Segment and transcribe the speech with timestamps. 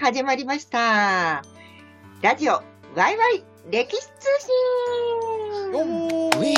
[0.00, 1.42] 始まりました。
[2.22, 2.62] ラジオ、
[2.94, 4.08] ワイワイ歴史通
[4.40, 4.48] 信。
[5.74, 6.48] おウィ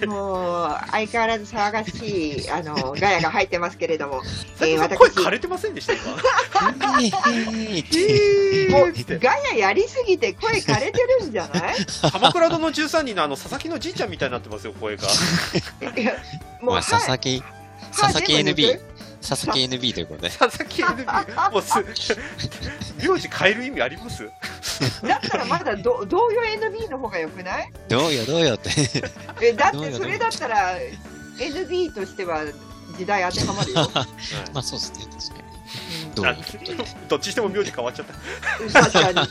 [0.08, 4.22] もう、相変わらず騒がしい、あの、ガヤが入ってますけれども、
[4.62, 6.04] えー声枯れてませんでした今
[8.78, 11.74] もうガヤやりすぎて声枯れてるんじゃない？
[12.12, 15.06] 鎌倉殿の13人のあの佐々木のじいちゃんみたいになってますよ声が。
[15.96, 16.14] いや
[16.62, 17.42] もう、まあ、佐々木、
[18.00, 18.80] 佐々木 NB ね、
[19.26, 20.30] 佐々木 NB ということで。
[20.30, 21.74] 佐々木 NB もうす
[23.08, 24.24] 名字変える意味あります？
[25.06, 27.70] だったらまだど同様 NB の方が良くない？
[27.88, 28.70] どうよどうよって。
[29.42, 30.74] えだってそれだったら
[31.38, 32.44] NB としては
[32.96, 33.90] 時代当てはまるよ。
[34.52, 35.40] まあそうですね、確かに。
[36.06, 36.14] うん。
[36.14, 36.22] ど
[37.08, 38.06] どっちにしても名字変わっちゃっ
[38.72, 38.82] た。
[38.90, 39.28] 確かに。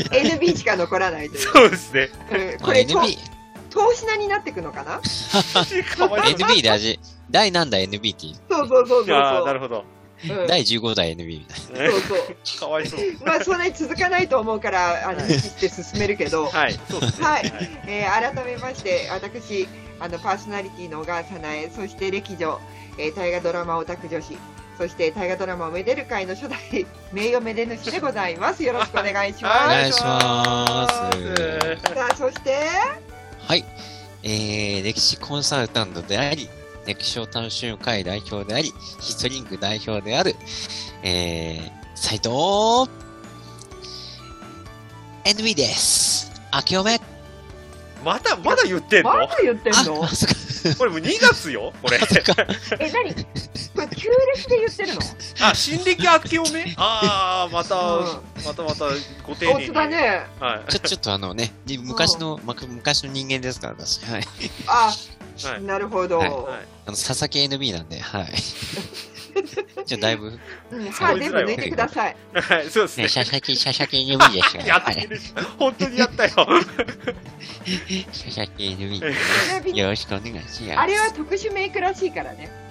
[0.30, 1.42] NB しか残らないという。
[1.42, 2.08] そうですね。
[2.30, 3.18] うんまあこれ、と NB、
[3.72, 5.00] 投資なになっていくのかな？
[5.02, 7.00] NB で味、
[7.30, 9.46] 第何代 NB っていう、そうそうそうそうああそう。
[9.46, 9.84] なるほど。
[10.30, 10.46] うん。
[10.46, 12.60] 第15代 NB みたいそうそう。
[12.60, 13.00] かわいそう。
[13.26, 15.30] まあそれ続かないと思うからあのはい。
[15.34, 16.78] 意識して進めるけど、はい。
[16.90, 17.26] そうですね。
[17.26, 17.52] はい。
[17.88, 19.66] えー改めまして私
[19.98, 22.58] あのパーソナリティの小川さなえそして歴女、
[22.98, 24.36] えー大河ドラマオタク女子
[24.78, 26.58] そして大河ドラマをめでる会の初代
[27.12, 28.62] 名誉めで主でございます。
[28.64, 31.20] よろしくお願いしおま願いします。
[31.22, 33.11] すさあそしてな。
[33.46, 33.64] はい。
[34.22, 36.48] えー、歴史コンサルタントであり、
[36.86, 40.36] 歴史を楽しむ会代表であり、ヒストリング代表である、
[41.02, 42.30] えー、斉藤
[45.24, 46.32] NB です。
[46.54, 47.00] 明けおめ。
[48.04, 49.10] まだまだ言ってんの？
[49.12, 50.04] まだ言ってんあ、の？
[50.04, 50.34] あそっか。
[50.78, 51.98] これもう2月よこれ。
[52.78, 53.14] え何？
[53.14, 55.00] これ旧暦で言ってるの？
[55.40, 56.74] あ新暦明けおめ？
[56.76, 58.04] ああまたうん。
[58.44, 58.84] またまた
[59.26, 59.72] ご丁寧に。
[59.72, 60.26] だね。
[60.40, 60.70] はい。
[60.70, 64.04] ちょ、ちょっとあのね、に昔の、ま昔の人間ですから、私。
[64.04, 64.24] はい。
[64.66, 64.92] あ
[65.48, 65.62] はい。
[65.62, 66.28] なるほど、はい。
[66.28, 66.38] はい
[66.84, 68.32] あの、佐々木 NB なんで、はい。
[69.86, 70.38] じゃあ、だいぶ、
[70.70, 74.66] うん、歯全部抜いてくださいはいそうですね、ね佐々木、佐々木 NB ですから。
[74.66, 74.94] やはい。
[74.94, 75.20] ってる
[75.58, 76.62] 本当にやったよ佐々
[78.56, 80.72] 木 NB ちなみによろしくお願いします。
[80.76, 82.61] あれは特殊メイクらしいからね。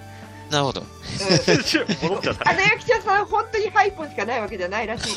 [0.52, 0.82] なるほど。
[0.82, 0.86] うん、
[2.08, 5.14] 戻っちゃったあの役者さん、本当にハイポンしかないわけじゃないらしい。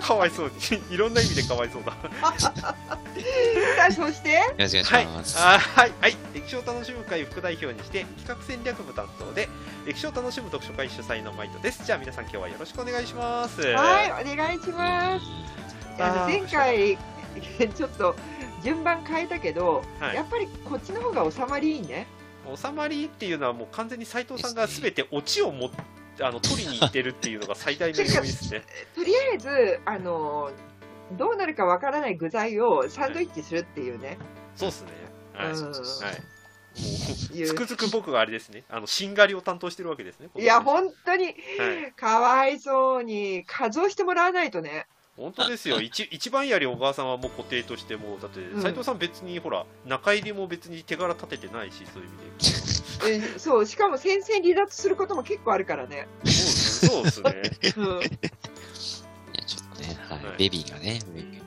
[0.00, 0.50] かわいそう。
[0.50, 1.92] にいろんな意味でかわいそうだ。
[1.92, 2.54] さ
[3.88, 5.38] あ、そして、よろしくおはい願いします。
[5.38, 5.92] あはい。
[6.00, 6.16] はい。
[6.32, 9.50] 歴史を楽しむ会副代表にして企画戦略部担当で
[9.84, 11.84] 歴史を楽しむ読書会主催のマイトです。
[11.84, 13.60] じゃあ皆さん今日はよろしくお願いします。
[13.60, 15.26] はい、お願いします。
[15.98, 16.96] あの前回、
[17.76, 18.16] ちょっと
[18.62, 20.16] 順番変えたけど、はい。
[20.16, 22.06] やっぱりこっちの方が収まりいいね。
[22.54, 25.70] 収まりっていうのはもう完全に斉藤さんが全てオチをも
[26.20, 28.62] あの取りに行ってるっていうのが最大の要因ですね。
[28.94, 30.50] とりあえず、あの、
[31.12, 34.18] どうなるかわからない具材をサンドイッチするっていうね。
[34.54, 34.90] そうっすね。
[35.34, 35.62] はい、うん。
[35.64, 35.76] はい、もう
[37.46, 38.64] つくづく僕があれですね。
[38.70, 41.34] あのしんがりを担当してるわけですねいや、本本当に、はい。
[41.92, 44.86] かわいそうに、数をしてもらわないとね。
[45.16, 45.80] 本当ですよ。
[45.80, 48.62] 一一番やり小川さんはもう固定としてもうだってうん。
[48.62, 56.08] 斉藤さん別にほら中入りも別に手柄立ててないしそういう意味で えそう、しかも戦線離脱することも結構あるからね。
[56.24, 57.30] そうですね。
[57.76, 57.84] うん。
[57.84, 58.08] いや、
[59.46, 60.24] ちょっとね、はい。
[60.24, 60.38] はい。
[60.38, 61.42] ベビーがね、ね。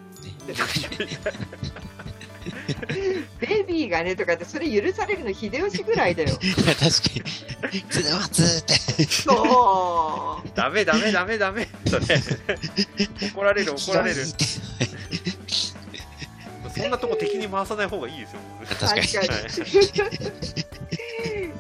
[3.40, 6.30] ベビーがねとかって、それ許されるの秀吉ぐらいだよ。
[6.40, 6.40] 確
[6.78, 6.88] か
[7.72, 7.82] に。
[7.90, 8.74] つなまつって。
[9.06, 10.50] そう。
[10.56, 12.06] ダメダメダメダメそれ
[13.30, 14.26] 怒られる怒られる
[16.76, 18.40] そんなとこ敵に回さない方がいいですよ
[18.80, 19.08] 確かに。
[19.08, 19.22] 確
[19.98, 20.70] かに。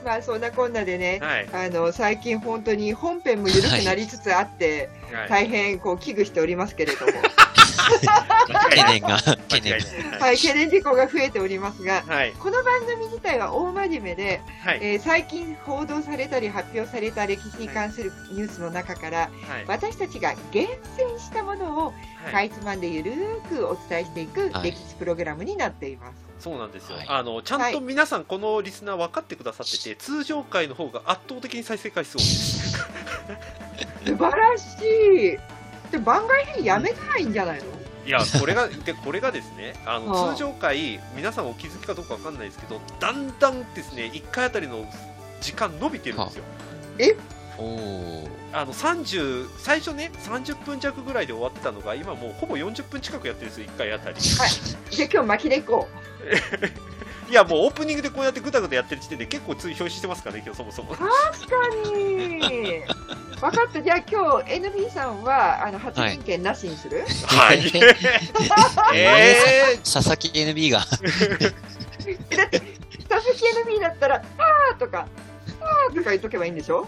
[0.04, 7.12] まあそんなこんなでね、はいあの最近本当に本編も緩くなりつつあって、はい大変こう危惧しておりますけれども、
[8.70, 9.74] 懸念が、懸念
[10.20, 12.34] はい、懸念事項が増えておりますが、はい。
[12.34, 14.80] この番組自体は大真面目で、はい。
[14.82, 19.30] えー最近報道されたり発表された歴史に関するニュースの中から、はい。
[19.68, 21.94] 私たちが厳選したものを
[22.26, 24.72] はかいつまんでゆるーくお伝えしていくはい。
[24.72, 26.30] 歴史プログラムになっています。
[26.40, 27.06] そうなんですよ、はい。
[27.10, 32.70] あのちゃんと皆さんこのリスナー分かってくださってて通常回の方が圧倒的に再生回数多いです。
[34.06, 34.64] 素晴らし
[35.36, 35.38] い。
[35.92, 37.79] で番外編やめたらいいんじゃないの？
[38.10, 44.84] いやこれがでこれがですねあのはあ通常回皆さんお気づきかどうか分かんないですけどだんだんですね1回あたりの
[45.42, 46.44] 時間伸びてるんですよ。
[47.60, 48.30] おー。
[48.52, 54.20] あの30最初ね30分弱ぐらいで終わってたのが今もうほぼ40分近くやってるんですよ1回あたり。
[54.20, 54.44] じゃ
[55.06, 55.88] あ今日巻きでいこ
[57.30, 60.96] いやもうオープニングでこうやってぐだぐだやってる時点で結構つい表示してますからね今日そもそもう。
[60.98, 61.16] 確か
[61.94, 62.40] に。
[63.40, 63.82] 分かった。
[63.82, 67.06] じゃあ今日 NB さんはあの発言権なしにする？
[67.28, 67.72] はい
[68.96, 70.80] え佐々木 NB が。
[70.80, 72.60] だって
[73.08, 73.46] 佐紫
[73.78, 75.08] NB だったら、あーとか、
[75.62, 76.88] あーとか言っとけばいいんでしょ？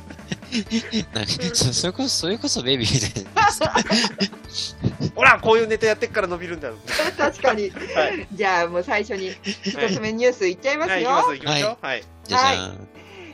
[1.73, 3.29] それこそ、それこそベビーで。
[5.15, 6.75] ほらこういうネタやってっから伸びるんだよ
[7.18, 7.69] 確かに。
[7.69, 7.77] は
[8.09, 11.09] いじゃあもう最初に一つ目ニュースいっちゃいますよ。
[11.09, 12.88] はい行きましょうはいじゃじゃん。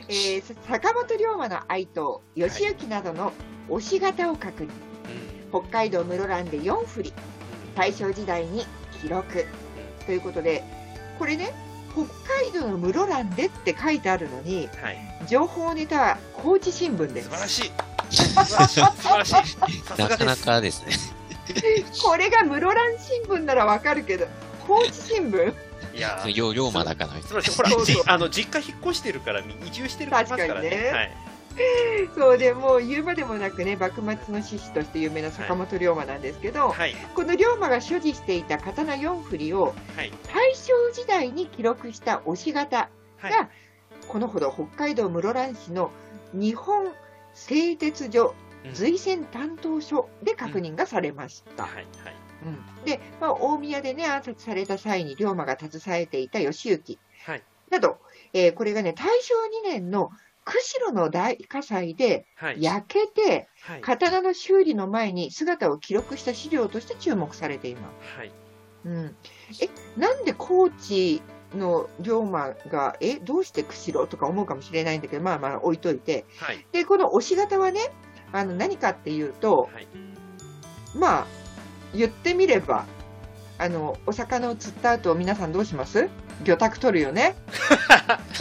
[0.08, 3.32] えーさ坂本龍馬の愛刀、義行などの
[3.68, 4.68] 押し型を確認。
[5.50, 7.12] 北海道室蘭で4振り、
[7.74, 8.66] 大正時代に
[9.00, 9.46] 記録。
[10.06, 10.62] ということで、
[11.18, 11.52] これね、
[11.92, 12.04] 北
[12.42, 17.42] 海道の室蘭でって書いてあるのに、はい情報ネタは高知新聞です素晴。
[17.42, 17.72] らしい
[18.10, 19.56] 素晴らしい
[19.98, 21.17] なかなかですね。
[22.02, 24.26] これが室蘭新聞ならわかるけど、
[24.66, 25.54] 高知新聞？
[25.94, 26.22] いや。
[26.24, 27.12] ーよ龍馬だから。
[27.22, 28.02] 素晴らしいほらそうそう。
[28.04, 31.10] じあの実家引っ越してるから移住してるからいますから確かにねねはい。
[32.14, 36.94] そうでもう言うまでもなくね幕末の志士として有名な坂本龍馬なんですけど、はい。
[37.14, 40.12] この龍馬が所持していた刀4振りをはい。
[40.32, 43.32] 大正時代に記録した押し型はい。
[43.32, 43.48] が
[44.06, 45.90] このほど北海道室蘭市の
[46.32, 46.92] 日本
[47.34, 51.64] 製鉄所うん随船担当所で確認がされました。
[51.64, 51.84] はいはい。
[52.46, 52.84] うん。
[52.84, 56.98] で、まあ、大宮でね、暗殺された際に龍馬が携えていた義行。
[57.26, 57.42] はい。
[57.70, 57.98] など、
[58.32, 59.34] えーこれがね、大正
[59.64, 60.10] 2年の
[60.44, 62.62] 釧路の大火災ではい。
[62.62, 63.80] 焼けて、はい。
[63.80, 68.18] 刀の修理の前に姿を記録した資料として注目されています。
[68.18, 68.32] はい。
[68.84, 69.16] うん、
[69.60, 71.20] え、なんで高知
[71.54, 76.24] の龍馬が、え、どうして釧路とか思うかもしれないんだけど、まあまあ置いといて。
[76.38, 76.66] はい。
[76.72, 77.80] で、この押し型はね、
[78.32, 79.86] あの何かっていうと、はい。
[80.96, 81.26] まあ、
[81.94, 82.84] 言ってみれば、
[83.58, 86.08] あの、お魚を釣った後、皆さんどうします？
[86.44, 87.34] 魚拓取るよね？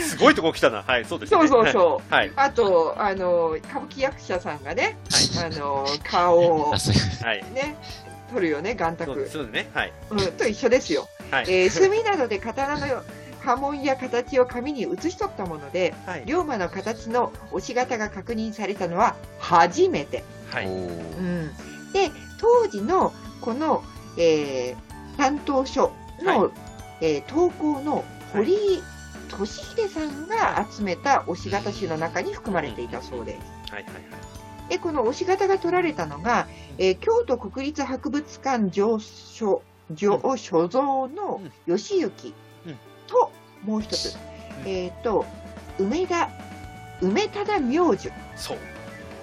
[0.00, 0.82] すごいとこ来たな。
[0.82, 1.38] はいそうですね。
[1.38, 2.14] そうそうそう。
[2.14, 2.32] はい。
[2.36, 4.96] あと、あの、歌舞伎役者さんがね、
[5.44, 7.44] あの、顔をあ、そういうはい。
[7.52, 7.76] ね、
[8.32, 9.28] 取るよね、眼そう卓。
[9.30, 9.70] そうですね。
[9.74, 9.92] はい。
[10.10, 11.08] うん、と一緒ですよ。
[11.30, 11.44] はい。
[11.48, 13.02] えー墨などで刀の
[13.46, 16.24] 刃文や形を紙に写し取ったもので、はい。
[16.26, 20.24] 龍馬の形の押し型が確認されたのは初めて。
[20.50, 20.66] はい。
[20.66, 21.48] うん、
[21.92, 22.10] で、
[22.40, 23.84] 当時のこの、
[24.18, 26.50] えー担当書の、は
[27.00, 28.04] えー投稿の
[28.34, 28.82] 堀井
[29.30, 33.72] 俊秀さんが集めた押し型集の中に含まれていたそうです。
[33.72, 33.94] はいはい
[34.68, 42.34] で、この押し型が取られたのが、えー京都国立博物館上所上所蔵の義行
[43.64, 44.16] もう一つ、
[44.64, 44.70] うん。
[44.70, 45.24] えっ、と、
[45.78, 46.30] 梅田、
[47.00, 48.10] 梅忠明寿。
[48.36, 48.58] そう。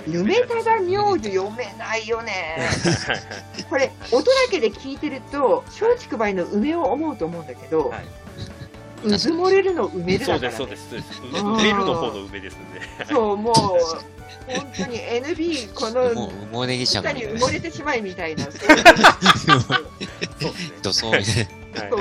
[0.08, 2.58] 梅忠明寿読めないよね。
[2.58, 8.06] はいはいこれ、音だけで聞いてると、松竹梅の梅を思うと思うんだけど、はい。
[9.06, 10.72] うずもれるの梅るそうだから、ね。
[10.72, 11.44] ですそうですそうです。
[11.44, 11.54] うん。
[11.56, 12.60] 梅るの方の梅ですね。
[13.10, 18.46] そう、もう、本当に NB、このもう、埋もれに埋もれてしまいみたいな。
[18.52, 18.54] そう
[20.82, 21.04] そうそう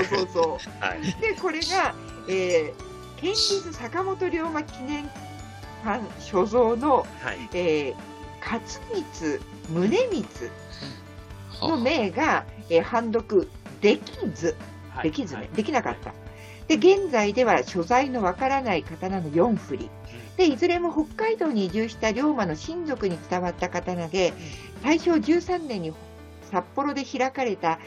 [0.04, 0.98] そうそはい。
[0.98, 1.20] う。
[1.20, 1.94] で、これが、
[2.28, 5.08] えー、県立坂本龍馬記念
[5.84, 7.48] 館所蔵の、はい。
[7.54, 7.94] えー、
[8.40, 9.04] 勝光
[9.68, 10.50] 宗光
[11.60, 13.48] のは名が、えー、判読
[13.80, 14.56] できず、
[14.90, 16.12] はいできずね、はいできなかった。
[16.68, 19.90] で、現在では所在のわからない刀の4振り。
[20.36, 24.32] で、いずれも北海道に移住した龍馬の親族に伝わった刀で、
[24.82, 25.92] 大正13年に
[26.50, 27.78] 札幌で開かれた、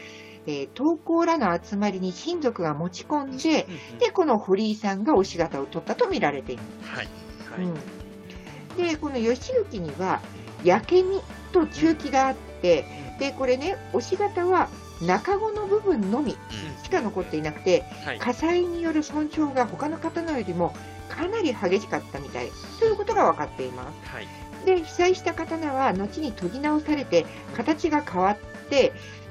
[0.48, 6.90] えー、投稿らの集まりに親族が持ち込んで、うんうんで、この堀井さんが押し型を取ったと見られています。
[6.90, 7.08] はい。
[7.52, 7.66] はい。
[7.66, 10.22] うん、で、この義行には、
[10.64, 11.22] 焼け身
[11.52, 12.86] と中気があって、
[13.20, 14.70] で、これね、押し型は
[15.02, 16.36] 中子の部分のみ
[16.84, 18.20] しか残っていなくて、はい。
[18.20, 20.74] 火災による損傷が他の刀よりも
[21.10, 24.10] かなり激しかったみたいということが分かっています。
[24.10, 24.28] はい。
[24.66, 27.26] で、被災した刀は後に研ぎ直されて
[27.56, 28.55] 形が変わって、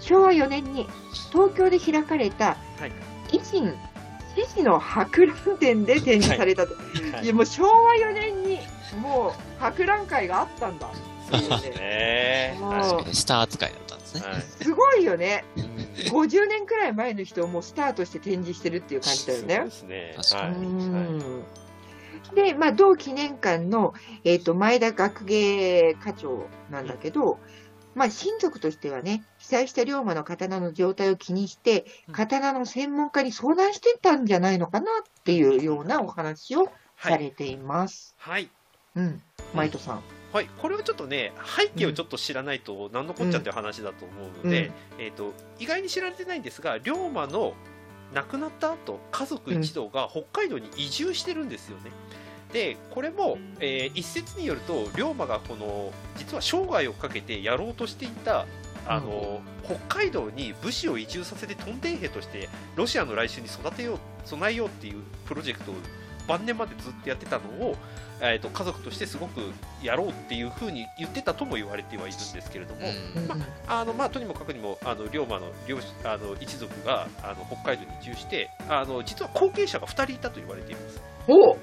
[0.01, 0.87] 昭和4年に
[1.33, 2.93] 東京で開かれたはい
[3.37, 3.73] 維新
[4.37, 6.75] 獅子の博覧展で展示されたと。
[6.75, 8.59] はいいやもう昭和4年に
[9.01, 12.59] もう博覧会があったんだっていうね。
[13.13, 14.21] スター扱いだったんですね。
[14.27, 14.43] はい。
[14.43, 15.45] すごいよね。
[15.57, 19.71] うん50年くらい前の人をもうスタートして展示してるっていう感じだよねそうで。
[19.71, 20.15] すね。
[20.17, 20.53] 確かはい。
[20.55, 21.45] うん
[22.35, 27.39] で、まあ、同記念館の、えっと前田学芸課長なんだけど、
[27.95, 37.13] まあ、親族としてはね、被災した龍馬の刀の状態を気にしてう、ん刀の専門家に相談してたんじゃないのかなっていうようなお話をはい。
[37.13, 38.15] されています。
[38.19, 38.49] はい。
[38.97, 39.21] うん、
[39.53, 40.03] マイトさん。
[40.33, 47.55] はい、これはちょっとね、背景をちょっと知らないと、なんのこっちゃっていう話だと思うので、えっ、と、意外に知られてないんですが、龍馬の
[48.13, 51.93] 亡くなった後、家族一同が北海道に移住してるんですよね。
[52.55, 58.47] で、これも、えー一説によると、龍馬がこの、実は生涯をかけてやろうとしていた
[58.87, 65.75] あの北海道に武士を移住させてトンテン兵としてロシアの来襲に育てよう備えようっていうプロジェクトを
[66.29, 67.77] 晩年までずっとやってたのを、
[68.21, 69.41] えー、と家族としてすごく
[69.83, 72.81] やろうっていうふうに言ってたとも言われてはいるんですけれども、
[73.17, 73.25] うん。
[73.25, 81.03] うんあのまあ、とにもかくにもあの龍馬の両あの一族があの北海道に移住してあの実は後継者が2人いたと言われています。
[81.29, 81.57] お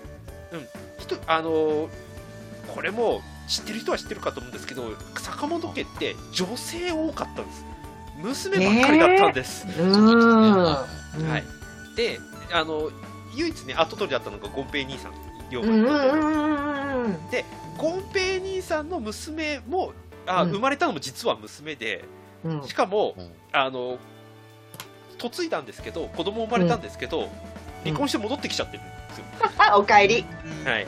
[0.51, 0.57] う
[0.99, 1.89] ひとあの
[2.73, 4.83] これも知ってる人は知ってるかと思うんですけど
[5.15, 7.65] 坂本家って女性多かったんです。
[8.21, 10.63] 娘ばっかりだったんです、うーん。
[10.63, 10.85] は
[11.37, 11.43] い、
[11.95, 12.19] で
[12.53, 12.91] あの
[13.35, 15.13] 唯一ね後取りだったのがゴンペイ兄さん
[15.49, 17.29] 龍馬にうんうとってはんうんうん。
[17.29, 17.45] で
[17.77, 19.93] ゴンペイ兄さんの娘も
[20.27, 20.51] あ、うん。
[20.51, 22.05] 生まれたのも実は娘で
[22.43, 22.67] うん。
[22.67, 23.31] しかもうん。
[23.53, 23.97] あの
[25.21, 27.29] 嫁いだんですけど子供生まれたんですけど、
[27.83, 28.83] 離婚して戻ってきちゃってる
[29.75, 30.25] おかえり。
[30.65, 30.87] はい、っ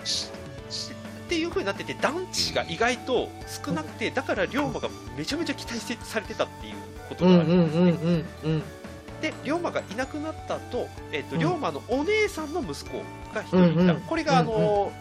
[1.30, 3.30] ていう風になってて団地が意外と
[3.66, 6.76] 少なくてだから龍馬がめちゃめちゃ期待してされてたっていう
[7.10, 8.64] ことうんがあるうんうんうんうん。
[9.22, 11.42] で龍馬がいなくなった後、えっとうん。
[11.42, 12.98] 龍馬のお姉さんの息子
[13.34, 14.92] が一人いた、うんうんこれがあの、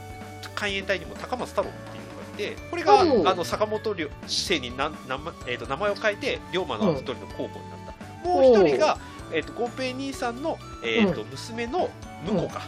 [0.54, 8.98] 海援隊にも高松太郎っていうのがいてこれがあの坂本龍姓にな名前,、えっと名前を変えて龍馬の一人の候補になった、もう一人が、
[9.32, 11.90] えっとゴンペイ兄さんの、えっと娘の
[12.26, 12.62] 婿か、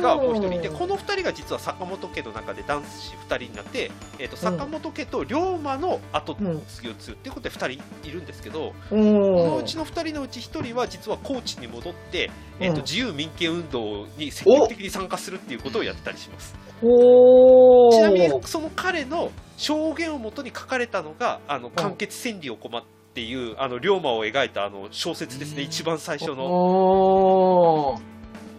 [0.00, 12.74] がもう一人いてこの二人が実は坂本家の中で男子二人になって、えー、と坂本家と龍馬の後うん継ぎを継ぐっていうことで二人いるんですけど、おそのおうちの2人のうち1人は実は高知に戻って、えー、うん。
[12.76, 16.54] と自由民権運動に積極的に参加するっていうことをやってたりします。
[16.82, 22.84] おちなみにその彼の証言をもとに書かれたのが「あの完結千里を駒」っ
[23.14, 25.66] ていうあの龍馬を描いたあの小説ですね、うん。
[25.66, 28.00] 一番最初の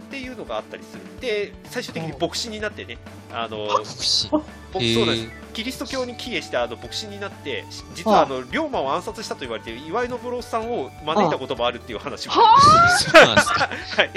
[0.10, 1.02] っていうのがあったりする。
[1.22, 2.98] で最終的に牧師になってね
[3.32, 4.28] あの牧師？
[4.32, 5.28] 僕そうです。
[5.54, 7.64] キリスト教に帰依してあの牧師になって
[7.94, 8.26] 実はあ。
[8.26, 12.60] の龍馬を暗殺したと言われている岩井信郎さんを招いたこともあるっていう話もは
[12.98, 13.70] そうなんですか。
[13.98, 14.12] はい、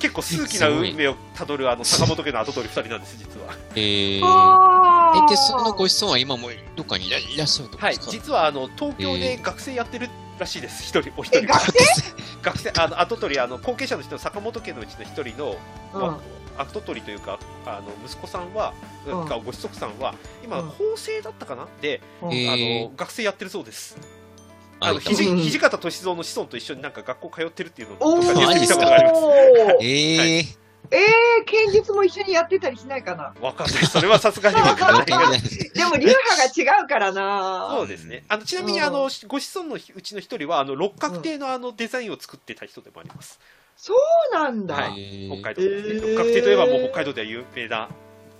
[0.00, 3.54] 結構数奇な運命をたどるあの坂本家の跡取り2人なんです実は。
[3.76, 5.28] えー。
[5.28, 10.82] で、そのご子孫は今もどっかにいらっしゃるとはい実はあの東京で学生やってるらしいです。
[10.82, 11.40] 一人お一人。
[11.40, 11.72] え学
[12.42, 15.56] 学生 あの跡取りあの後継者の人の坂本家のうちの一人の、
[15.94, 16.16] うん。
[16.58, 18.72] 跡取りというかあの息子さんは、
[19.06, 19.26] うん。
[19.26, 20.68] かご子息さんは今、うん。
[20.70, 21.66] 法政だったかな？
[21.80, 22.32] で、うん。
[22.32, 23.96] えーあの学生やってるそうです
[24.80, 29.26] ああの土うん土方歳三の子孫と一緒になんか学校通ってるっていうのをおどっかでたことがありますー
[29.80, 30.60] ええ
[30.92, 33.32] えー、剣術も一緒にやってたりしないかな。
[33.40, 35.18] わかんないそれはさすがにわかんないけど
[35.72, 37.68] でも流派が違うからな。
[37.70, 38.24] そうですね。
[38.28, 43.38] あのちなみにうんあのご子孫のうちの一人はあの六角亭のあのデザインを作ってた人でもあります。
[43.76, 44.74] そうなんだ。
[44.74, 46.00] はいー北海道ですね。
[46.00, 47.88] 六角亭といえばもう北海道では有名な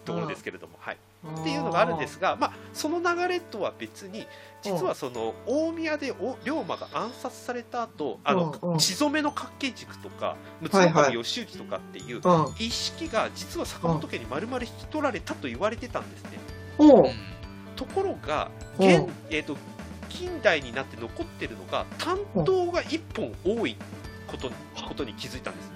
[0.04, 0.96] ところですけれども、はい。
[1.40, 4.26] っていうのがあるんですが、まあその流れとは別に
[4.62, 8.78] 実はその大宮でお龍馬が暗殺された後、あのうんうん。
[8.78, 11.04] 血染めの角形軸とか陸はいはい。
[11.08, 12.20] 奥義行とかっていう。
[12.58, 16.30] 一式が実は坂本家に丸々引き取られたと言われてたんですね。
[16.78, 17.04] おう
[17.76, 19.56] ところがうん現、えー、と
[20.08, 23.76] 近代になって残ってるのが担当が1本多い
[24.26, 24.54] ことに
[24.86, 25.72] ことに気づいたんです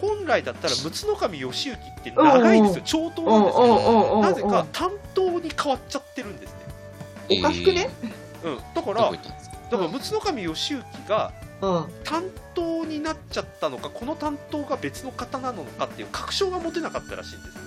[0.00, 2.82] 本来だったら陸奥神義行って長いんですよ。
[2.84, 7.90] 長刀なんですけどなぜか担当に変わっちゃってるんですね、おかしくね？
[8.42, 11.86] うん、だからだから陸奥神義行がうん。
[12.04, 17.58] 担当になっちゃったのかこの担当が別の方なのかっていう確証が持てなかったらしいんです。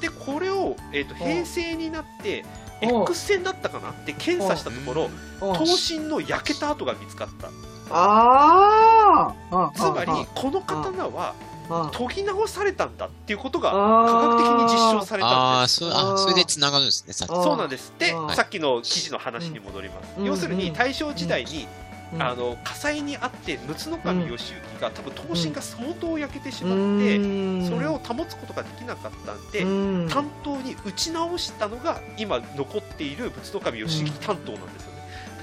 [0.00, 2.44] でこれを、えー、と平成になって
[2.82, 3.92] うん X 線だったかな？
[4.04, 5.10] で検査したところ
[5.42, 5.52] うん。
[5.52, 7.48] 刀身の焼けた跡が見つかった
[7.90, 9.72] ああ。
[9.74, 11.34] つまりこの刀は
[11.68, 17.32] うん、研ぎ直されたんだっていうことがあ科学的に実証さされたああ、んですそう、あ、それで繋がるんですね、さっき。
[17.32, 17.92] あーそうなんです。
[17.98, 18.36] でうん。
[18.36, 20.24] さっきの記事の話に戻ります、うん。
[20.24, 20.74] 要するにうん。
[20.74, 21.66] 大正時代に、
[22.14, 22.22] うん。
[22.22, 27.68] あの火災にあって陸奥神義行が多分刀身が相当焼けてしまうって、ん。
[27.68, 30.08] それを保つことができなかったんで、うん。
[30.08, 34.92] 担当に打ち直したのが今残っている陸奥神義行担当なんですよ。
[34.92, 34.95] ね、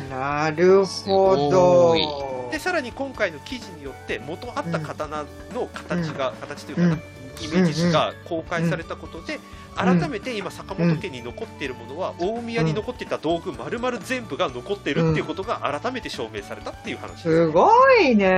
[0.09, 1.95] なるほど。
[2.49, 7.01] すでさらに今回の記事によって元あった刀の形が、形というか、うん。
[7.41, 9.39] イメージ図が公開されたことで、
[9.75, 18.27] 改めて今坂本家に残っているものは、大宮に残っていた道具丸々全部が残っているっていうことが改めて証明されたっていう話です、すごいね。
[18.27, 18.31] は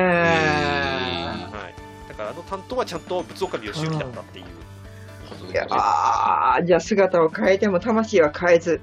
[1.70, 4.46] い、だからあの担当はちゃんと仏岡義行だったっていう、
[5.52, 5.68] いや
[6.66, 8.80] じゃあ姿を変えても魂は変えず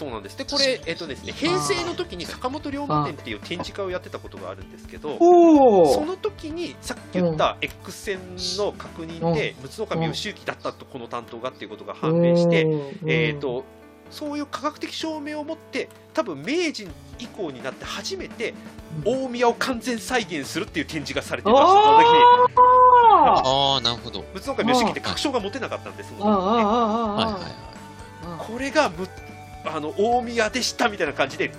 [0.00, 0.38] そうなんです。
[0.38, 8.18] でこれ、えっとですね、平成の時に坂本龍馬展っていう展示会をやってたことがあるんですけどその時にさっき言った X 線
[8.56, 12.66] の確認で陸奥神義行だったとこの担当がっていうことが判明して、
[13.04, 13.64] えー、と
[14.10, 16.88] そういう科学的証明を持って多分明治
[17.18, 18.54] 以降になって初めて
[19.04, 22.18] 大宮を完全再現するっていう展示がされてましたその時に。
[23.12, 24.24] あああ、なるほど。
[24.32, 27.52] 仏像会妙識って確証が持てなかったんですそああの時ねはいはい
[28.24, 29.06] あはこれがむ
[29.64, 31.52] あの大宮でしたみたいな感じで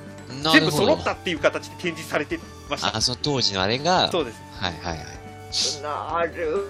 [0.54, 0.72] 全部。
[0.72, 2.40] 揃ったっていう形で展示されて
[2.70, 2.96] ました。
[2.96, 4.42] あ、その当時のあれが、そうです。
[4.54, 5.22] はいはいはい。
[5.84, 6.70] なる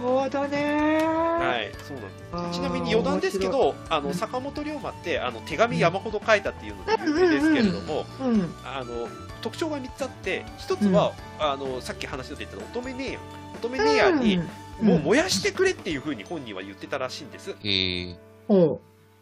[0.00, 1.04] ほどね。
[1.04, 1.98] はいそう
[2.32, 2.58] なんです。
[2.58, 8.54] ちなみに余談ですけど、あの坂本龍馬ってあの手紙山ほど書いたっていうので有名ですけれども、面白い、うん。
[8.64, 9.08] あの
[9.42, 13.22] 特徴が3つあって、1つは、あのさっき話の出てた乙女姉やん、
[13.56, 14.38] 乙女姉やんに、
[14.80, 17.50] もう燃やしてくれっていうふうに本人は言ってたらしいんです。
[17.50, 18.16] へえ。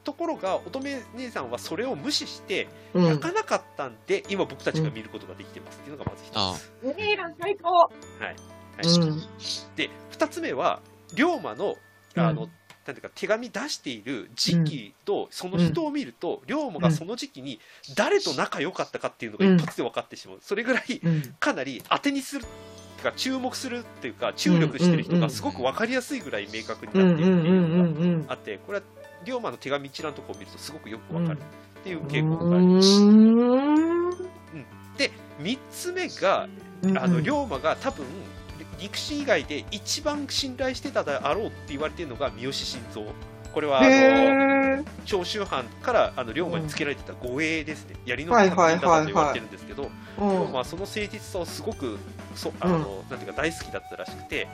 [0.00, 3.04] うんところが、乙女姉さんはそれを無視して、うん。
[3.04, 6.97] 焼かなかったんで、今僕たちが見ることができてますっていうのがまずあ1つ。
[6.97, 7.71] ネイラン最高。
[7.71, 7.90] はい。
[8.25, 8.35] はい。
[8.87, 9.21] うん
[9.76, 10.80] で、2つ目は、
[11.14, 11.76] 龍馬の、
[12.16, 12.50] あの、うん
[12.87, 17.61] なんていうか手紙出している時期とその人を見ると、龍馬がその時期に
[17.95, 21.23] 誰と仲良かったかっていうのが一発で分かってしまう、それぐらいうん。
[21.38, 22.45] かなり当てにする
[22.97, 28.25] てか注目するっていうか注力してる人がすごく分かりやすいぐらい明確にうんなっているっていうのがうん。
[28.28, 28.85] あってこれは
[29.25, 31.39] 龍馬の手紙一覧のとこを見るとすごくよく分かる。
[31.81, 33.00] っていううん傾向があります。
[33.00, 34.11] うん。
[34.97, 35.11] で
[35.41, 36.49] 3つ目が
[36.97, 38.05] あの龍馬が多分
[38.79, 43.05] 陸士以外で一番信頼してたであろうって言われているのが三好晋三。
[43.53, 50.53] これはあの長州藩からあの龍馬につけられてた護衛ですね、槍のはい達人だと言われてるんですけど、うん。
[50.53, 51.99] まあ、その誠実さをすごく
[52.37, 54.47] そあの、なんていうか大好きだったらしくて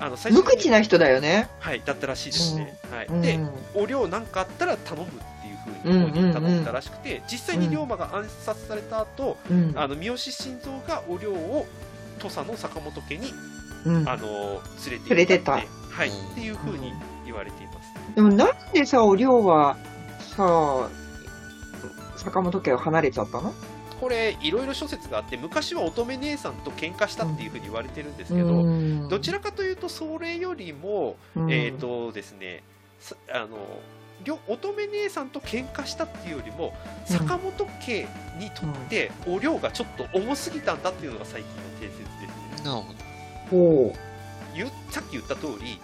[0.00, 1.48] あの最初無口な人だよね。
[1.58, 3.06] はい、だったらしいですね、はい。
[3.06, 3.20] うん。
[3.22, 3.38] で
[3.74, 9.72] お龍なんかあったら頼むっていうふうに本人に頼んだらしくて、実際に龍馬が暗殺された後、うん。
[9.76, 11.66] あの三好晋三がお龍を
[12.18, 13.32] 土佐の坂本家に
[13.86, 14.08] うん。
[14.08, 15.52] あの連れて行連れてった。
[15.52, 15.58] は
[16.04, 16.92] い、っていうふうに
[17.24, 18.14] 言われています。
[18.14, 19.76] でもなんでさ、お龍は
[20.36, 20.88] さ、
[22.16, 23.52] 坂本家を離れちゃったの？
[24.00, 29.08] これいろいろ諸説があって昔は乙女姉さんと喧嘩したっていうふうに言われてるんですけど、うん。
[29.08, 31.52] どちらかというとそれよりも、うん。
[31.52, 32.62] えっ、とですね
[33.00, 33.58] さあの
[34.24, 36.74] りょ乙女姉さんと喧嘩したっていうよりも
[37.08, 38.06] うん坂本家
[38.38, 42.62] にとってお量がちょっと重すぎたんだっていうのが最近の定説です。
[42.62, 44.08] ねなるほど。
[44.90, 45.78] さっき言った通り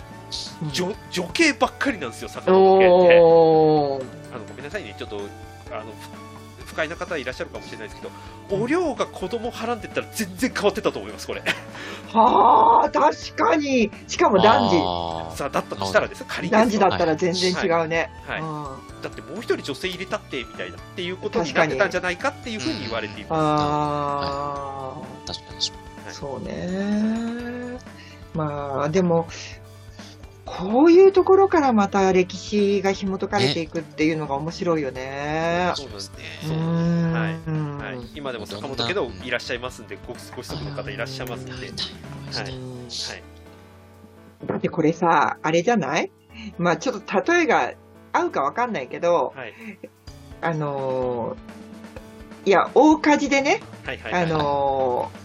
[0.63, 3.17] う女女系ばっかりなんですよ坂本家って。
[3.17, 5.21] あのごめんなさいねちょっと
[5.71, 6.34] あのふ
[6.75, 8.13] 不快な方いらっしゃるかもしれないですけど
[8.51, 11.43] お量が子供はらんでったら全然変わってたと思いますこれ。
[12.13, 13.91] はあ、確かに。
[14.09, 15.37] しかも男児。
[15.39, 16.27] さあだったとしたらですよ。
[16.29, 18.11] 仮に男児だったら全然違うね。
[18.27, 18.41] はい。
[18.41, 19.03] うん。
[19.03, 23.33] だってもう一人女性入れたってみたいなっていうことになってたんじゃないかっていうふうに言われています。
[23.33, 24.93] あ
[25.27, 27.79] 確かに確かあ、そうね。
[28.35, 29.27] まあ、でも、
[30.45, 35.73] こういうところからまた歴史が紐解かれていくっていうのが面白いよね。
[35.75, 36.53] そうですね。
[36.53, 37.95] はい。
[37.97, 41.63] はい、今でも坂本家のいらっしゃいますんで、ごご子息の方いらっしゃいますんで、はい。
[41.63, 41.71] に。
[44.51, 46.11] はい、で、これさ、あれじゃない？
[46.59, 47.73] まあちょっと例えが
[48.13, 49.55] 合うかわかんないけど、はい、
[50.41, 55.25] あのーいや、大火事でね、はい、はい、あのー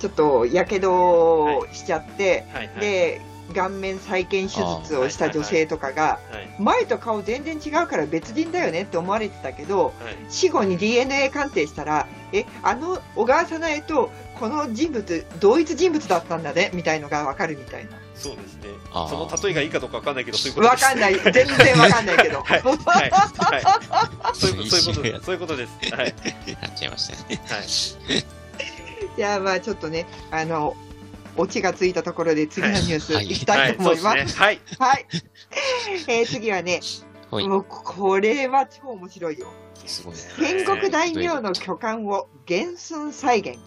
[0.00, 3.20] ちょっとやけどしちゃって、はい、はい、で、
[3.52, 9.92] 顔面再建手術をした女性とかが、はい、前と顔全然違うから別人だよねって思われてたけど、はい、
[10.28, 18.02] 死後に DNA 鑑定したら、え、あの小川早苗とこの人物、同一人物だったんだね、みたいのがわかるみたいな。
[18.14, 18.68] そうですね。
[18.92, 20.84] その例えがいいかどうかわかんないけど、そういうことです。
[20.84, 21.14] わかんない。
[21.14, 22.42] 全然わかんないけど。
[22.42, 25.24] はい、 はい、はい、そういうこと、そういうことです。
[25.24, 25.94] そういうことです。
[25.94, 26.14] はい、
[26.62, 27.40] なっちゃいましたね。
[27.48, 27.66] はい、
[29.16, 30.76] じゃあまあちょっとね、あの、
[31.36, 34.38] オチがついたところで次のニュースはいいきたはいい、と思います。
[34.38, 35.06] はい、はい。
[36.08, 36.80] えー次はね、
[37.30, 37.48] はい。
[37.48, 39.46] もうこれは超面白いよ。
[39.86, 40.20] すごいね。
[40.38, 43.58] 戦国大名の巨漢を原寸再現。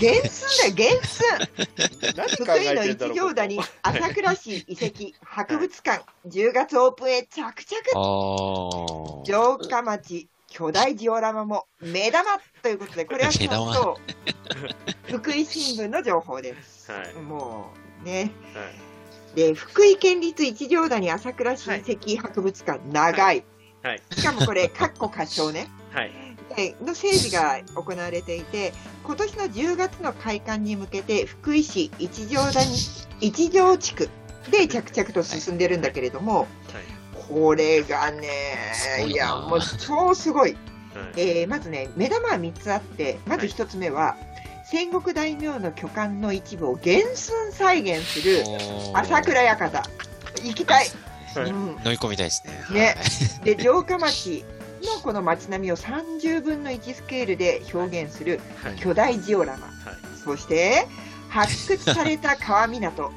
[0.00, 9.24] 原寸だよ、原寸福井の一乗谷朝倉市遺跡博物館10月オープンへ着々。
[9.24, 12.24] 城下町巨大ジオラマも目玉
[12.60, 13.98] ということでこれはちょっと
[15.06, 17.14] 福井新聞の情報です、はい。
[17.14, 18.32] もうね。
[18.52, 18.62] は
[19.32, 23.44] い、で福井県立一乗谷朝倉市遺跡博物館長い、
[23.82, 25.68] はい、しかもこれ かっこ歌唱ね。
[25.92, 26.12] はい、
[26.56, 28.72] での整備が行われていて
[29.04, 32.66] 今年の10月の開館に向けて福井市一条谷
[33.20, 34.10] 一条地区
[34.50, 36.48] で着々と進んでるんだけれども、
[37.30, 38.28] これがね
[39.06, 40.58] いやもう超すごい、はい、
[41.16, 44.16] えーまずね目玉は3つあってまず1つ目は、
[44.70, 48.44] 戦国大名の巨漢の一部を原寸再現する
[48.94, 49.82] 朝倉館。
[50.44, 50.86] 行きたい、
[51.34, 51.50] はい。
[51.50, 52.52] うん、乗り込みたいですね。
[52.70, 52.96] ね。
[53.44, 54.44] で城下町
[54.82, 58.76] のこの街並みを30分の1スケールで表現するはい。
[58.76, 59.66] 巨大ジオラマ。
[59.66, 59.74] はい。
[60.24, 60.86] そして、
[61.28, 63.10] 発掘された川港。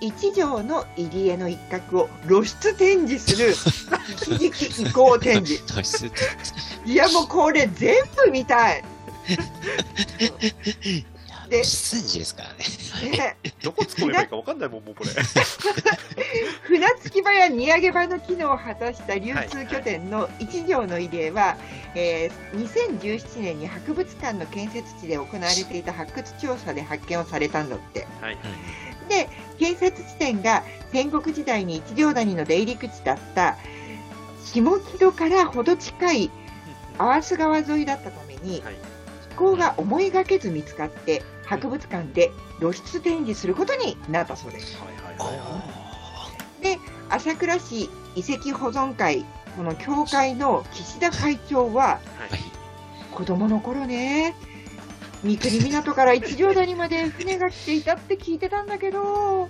[0.00, 3.52] 一条の入り江の一角を露出展示する
[4.12, 6.10] 一時期移行展示。
[6.84, 8.84] いやもうこれ全部見たい。
[11.48, 12.56] で で、出演ですからね。
[13.10, 15.10] ね、どこ突っ込めばいいか分かんないもんもうこれ
[16.62, 21.56] 船着き場や荷上げ場の機能を果たした流通拠点の一条の入り江は、
[21.94, 22.68] えー
[23.00, 28.06] 2017年に博物館の建設地で行われていた発掘調査で発見をされたんだって。
[28.20, 28.38] はい
[29.08, 33.56] で、建設地点が戦国時代に一両谷の出入り口だった
[34.44, 36.30] 下木戸からほど近い
[36.96, 38.74] 淡須川沿いだったために、はい。
[39.30, 44.76] 飛行が思いがけず見つかって、博物館で露出展示することになったそうです。
[44.78, 46.80] はいはいはいはい。
[47.10, 49.24] 朝倉市遺跡保存会、
[49.56, 53.10] この協会の岸田会長は、はい。
[53.14, 54.34] 子供の頃ね、
[55.24, 59.48] 三国港から一条谷まで船が来ていたって聞いてたんだけど、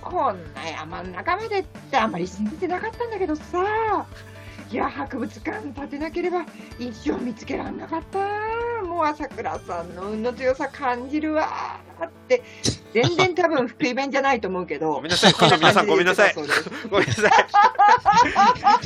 [0.00, 4.06] こんな山の中までってあんまり信じてなかったんだけどさ、
[4.70, 6.44] いや、博物館建てなければ
[6.78, 8.18] 一生見つけらんなかった。
[8.84, 11.80] もう朝倉さんの運の強さ感じるわ。
[12.04, 12.42] って、
[12.92, 14.94] 全然多分福井弁じゃないと思うけど。
[14.94, 15.32] ごめんなさい。
[15.32, 16.34] 福井の皆さんごめんなさい。
[16.90, 17.32] ごめんなさい。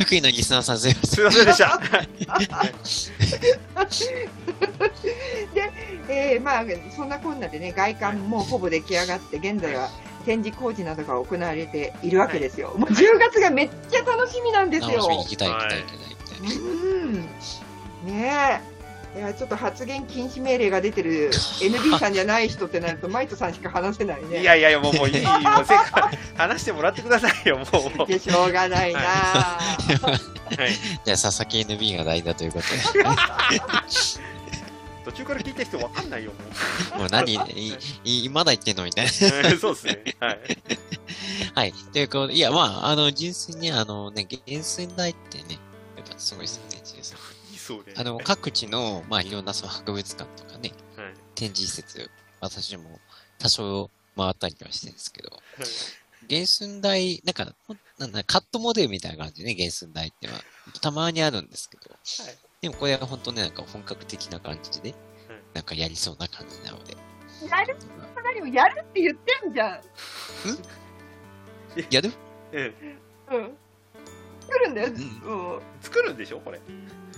[0.00, 0.94] 福井のリスナーさんすい。
[0.94, 1.10] ません。
[1.10, 1.24] すい。
[1.24, 1.80] ませんでした
[4.08, 4.41] えー
[6.42, 9.88] まあ、そんなこんなでね、外観もほぼ出来上がって、現在は
[10.24, 12.74] 展示工事などが行われているわけですよ。
[12.76, 15.08] もう10月がめっちゃ楽しみなんですよ楽し。
[15.08, 16.56] みに行きたい行きたい行きたい行きたい。
[16.58, 18.16] うん。
[18.18, 18.72] ねえ。
[19.14, 24.40] いや、ちょっと発言禁止命令が出てる NB さんじゃない人ってなると、マイトさんしか話せないね。
[24.40, 27.64] いやいやいやもうもういい もうせっかく話してもらってくださいよも
[28.06, 29.58] ういやしょうがないなあ
[30.58, 30.72] はい
[31.04, 33.02] じゃあ、佐々木 NB が大事だということで。
[35.04, 36.32] 途中から聞いた人分かんないよ
[36.92, 37.34] も もう何、
[38.04, 38.84] いいまだ言ってんの？
[38.84, 39.52] みたいな。
[39.52, 40.16] う そうですね。
[40.20, 40.40] はい。
[41.54, 41.72] はい。
[41.72, 45.58] ということで、いや、まあ、あの、純粋に、あのね、原寸大ってね、
[45.96, 47.18] やっぱすごいですよね、ジュンさん
[47.58, 47.94] そうね。
[47.96, 51.14] あの、各地の、まあ、いろんなその博物館とかね、はい。
[51.34, 52.10] 展示施設、
[52.40, 53.00] 私も
[53.38, 55.30] 多少回ったりはしてるんですけど、
[56.28, 57.54] 原寸大、なんか、
[57.98, 60.34] なんだカットモデルみたいな感じでね、原寸大っては、
[60.80, 64.98] たまにあるんですけど、はいでもこれは本当ね、なんか本格的な感じではい、
[65.52, 66.96] なんかやりそうな感じなので、
[67.50, 67.76] やる
[68.24, 69.80] 何もやるって言ってんじゃん。
[71.90, 72.12] やる？
[72.52, 73.50] ええうん。
[74.46, 74.88] 作るんだよ。
[74.88, 75.60] うんうん。
[75.80, 76.60] 作るんでしょこれ？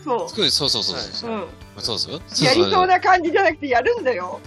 [0.02, 1.30] そ作る、そうそうそうそう。
[1.30, 1.35] う。
[1.35, 1.48] うん。
[1.76, 2.22] そうそう。
[2.42, 4.40] やりそうな感じじゃなくてやるんだよ。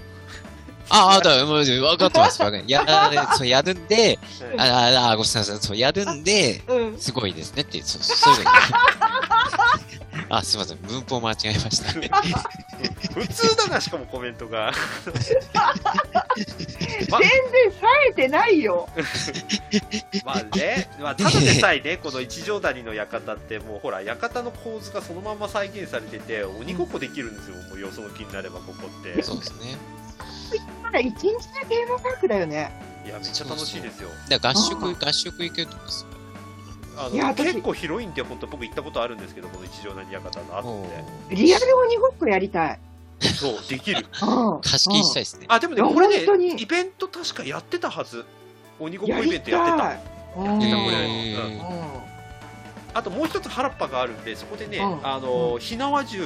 [0.89, 2.81] ああ、だ、もう、分かってます、分かってや
[3.11, 4.17] る、そう、やるんで、
[4.55, 6.97] はいああ、あごめんなさい、そう、やるんで、うん。
[6.97, 8.51] すごいですねって、そう、そういうの。
[10.29, 11.91] あ、すみません、文法間違えました。
[13.13, 14.71] 普通だなしかもコメントが
[17.09, 18.87] ま全然冴えてないよ。
[20.23, 29.23] まあね、まあ、ただでさえね、この一条谷の館って、もうほら、館の構図がそのまま再現されてて、鬼ごっこできるんですよ、もうよその気になれば、ここって。
[29.23, 29.77] そうですね。
[30.83, 32.71] まだ一日のテーマパークだよね。
[33.05, 34.09] いや、めっちゃ楽しいですよ。
[34.29, 36.16] だから合宿、合宿行けると思いますよ。
[36.97, 41.35] あいや私の結構広いんで、本当僕行ったことあるんですけど、この一条谷館の後おって。
[41.35, 42.79] リアル鬼ごっこやりたい。
[43.19, 44.05] そう、できる。
[44.21, 44.61] うん。
[44.61, 45.45] 貸し切りしたいですね。
[45.49, 48.25] あ、でもね、いやこれ本当にね、イベント確かやってたはず。
[48.79, 49.83] 鬼ごっこイベントやってた。
[49.83, 51.61] やってたこれ
[52.93, 56.23] あともう一つ原っぱがあるんで、そこでね、うんあの、火縄銃、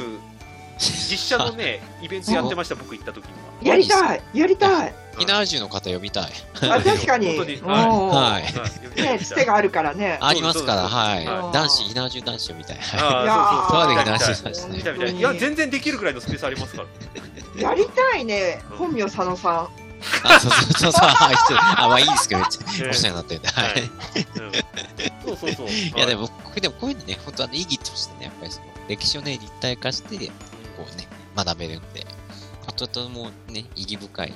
[0.77, 3.31] 実写のね、 イベントやってました、僕行った時に
[3.67, 3.73] は。
[3.73, 4.21] やりたい。
[4.33, 4.93] やりたい。
[5.21, 6.31] ひなじゅうの方呼びたい。
[6.61, 7.37] あ、 確かに。
[7.37, 10.17] 本当にうんはいね、つてがあるからね。
[10.21, 11.25] ありますから、はい。
[11.25, 12.77] はい男子、ひなじゅう男子呼びたい。
[12.77, 14.63] はいあいやあ、そうそうそう。
[14.63, 16.83] そうで見たいや、全然できるくらいのスペースありますか
[17.55, 17.69] ら。
[17.69, 18.61] やりたいね。
[18.77, 19.67] 本名佐野さん。
[20.23, 21.07] あ、そうそうそうそう。
[21.07, 21.35] はい
[21.77, 22.47] あ、まあいいですけど、ね
[22.89, 23.49] お世話になってるんで。
[23.49, 23.83] ははいい。
[23.83, 24.51] うん
[25.25, 25.67] そうそうそう。
[25.69, 32.05] いやでも、これでもこういうのね、本当はね、意義としてね、やっぱりその、歴史をね、立体化して、こうね、学べるんで、
[32.67, 34.33] 後々もね、意義深い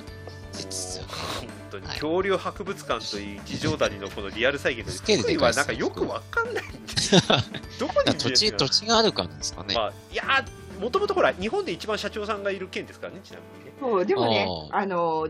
[0.56, 1.06] 実は。
[1.40, 7.20] 本当にはい恐竜博物館といい地上谷のこのリアル再現スケール福井はなんかよくわかんないんですよ
[7.78, 9.74] どこに土地、土地があるからなんですかね。
[9.74, 15.28] まあ、いやーもともとほら日本で一番社長さんがいる県ですからねちなみにねそう、でもね、ああの、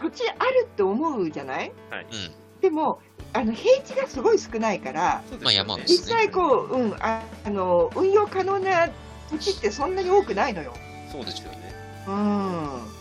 [0.00, 1.72] 土地あるって思うじゃない？
[1.90, 2.60] うん。
[2.60, 3.00] でも、
[3.32, 8.88] あの、平地がすごい少ないから、ねまあ山です実際こう、うん、ああの、運用可能な
[9.30, 10.72] 土地ってそんなに多くないのよ。
[11.12, 11.74] そうですよね
[12.06, 12.97] うん。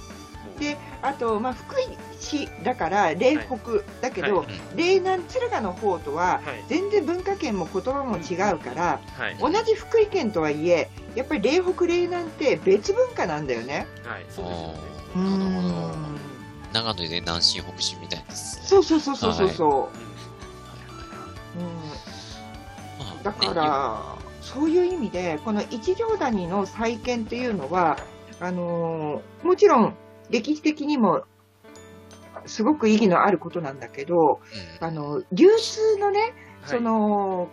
[0.59, 1.85] であと、まあ、福井
[2.19, 3.57] 市だから嶺北
[4.01, 6.63] だけど、は嶺南敦賀の方とははい。
[6.67, 9.37] 全然文化圏も言葉も違うから、はい。
[9.39, 13.87] 同じ福井県とはいえやっぱり嶺北嶺南って別文化なんだよね。
[14.03, 14.25] はい。
[14.29, 14.97] そうですよね。
[16.73, 18.63] 長野で南進北進みたいですね。
[18.65, 19.69] そうそうそうそうそうそう、
[21.59, 21.67] うん
[23.05, 23.17] はい。
[23.17, 27.97] うん、だから、そういう意味でこの一条谷の再建っていうのは
[28.39, 29.93] あのーもちろん
[30.29, 31.23] 歴史的にも
[32.45, 34.39] すごく意義のあることなんだけど
[34.79, 34.87] うん。
[34.87, 36.77] あの流通のねはい。
[36.77, 37.49] その、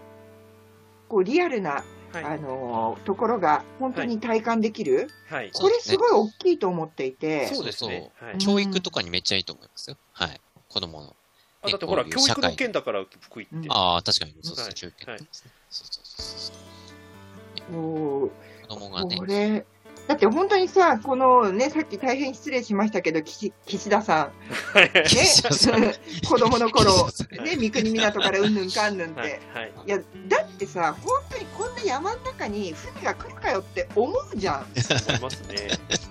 [1.09, 2.25] こうリアルな、はい。
[2.25, 5.51] あのところが本当に体感できる、はい。
[5.53, 8.11] これすごい大きいと思っていて、そうですね。
[8.21, 8.39] はい。
[8.39, 9.97] 教育とかにめっちゃいいと思いますよ。
[10.13, 10.41] はい。
[10.69, 11.17] 子供の。
[11.63, 13.57] あだってほら教育の件だから福井って。
[13.57, 14.35] うんああ、確かに。
[14.43, 14.75] そうそう、はい。
[14.75, 15.51] 中堅はいですね。
[15.71, 18.31] そうそうそう
[18.69, 19.65] 子供がねこ、れ
[20.07, 24.31] だって本当にさ、このね、さっき大変失礼しましたけど、岸 岸田さ
[24.77, 25.95] ん、ね
[26.29, 27.09] 子供の頃
[27.43, 29.31] ね、三国港からうんぬんかんぬんって、はい。
[29.31, 29.73] はい。
[29.87, 34.67] いや、だってさ、本当にこんな山の中に船が来るかよって思うじゃん。
[35.09, 35.69] 思いますね。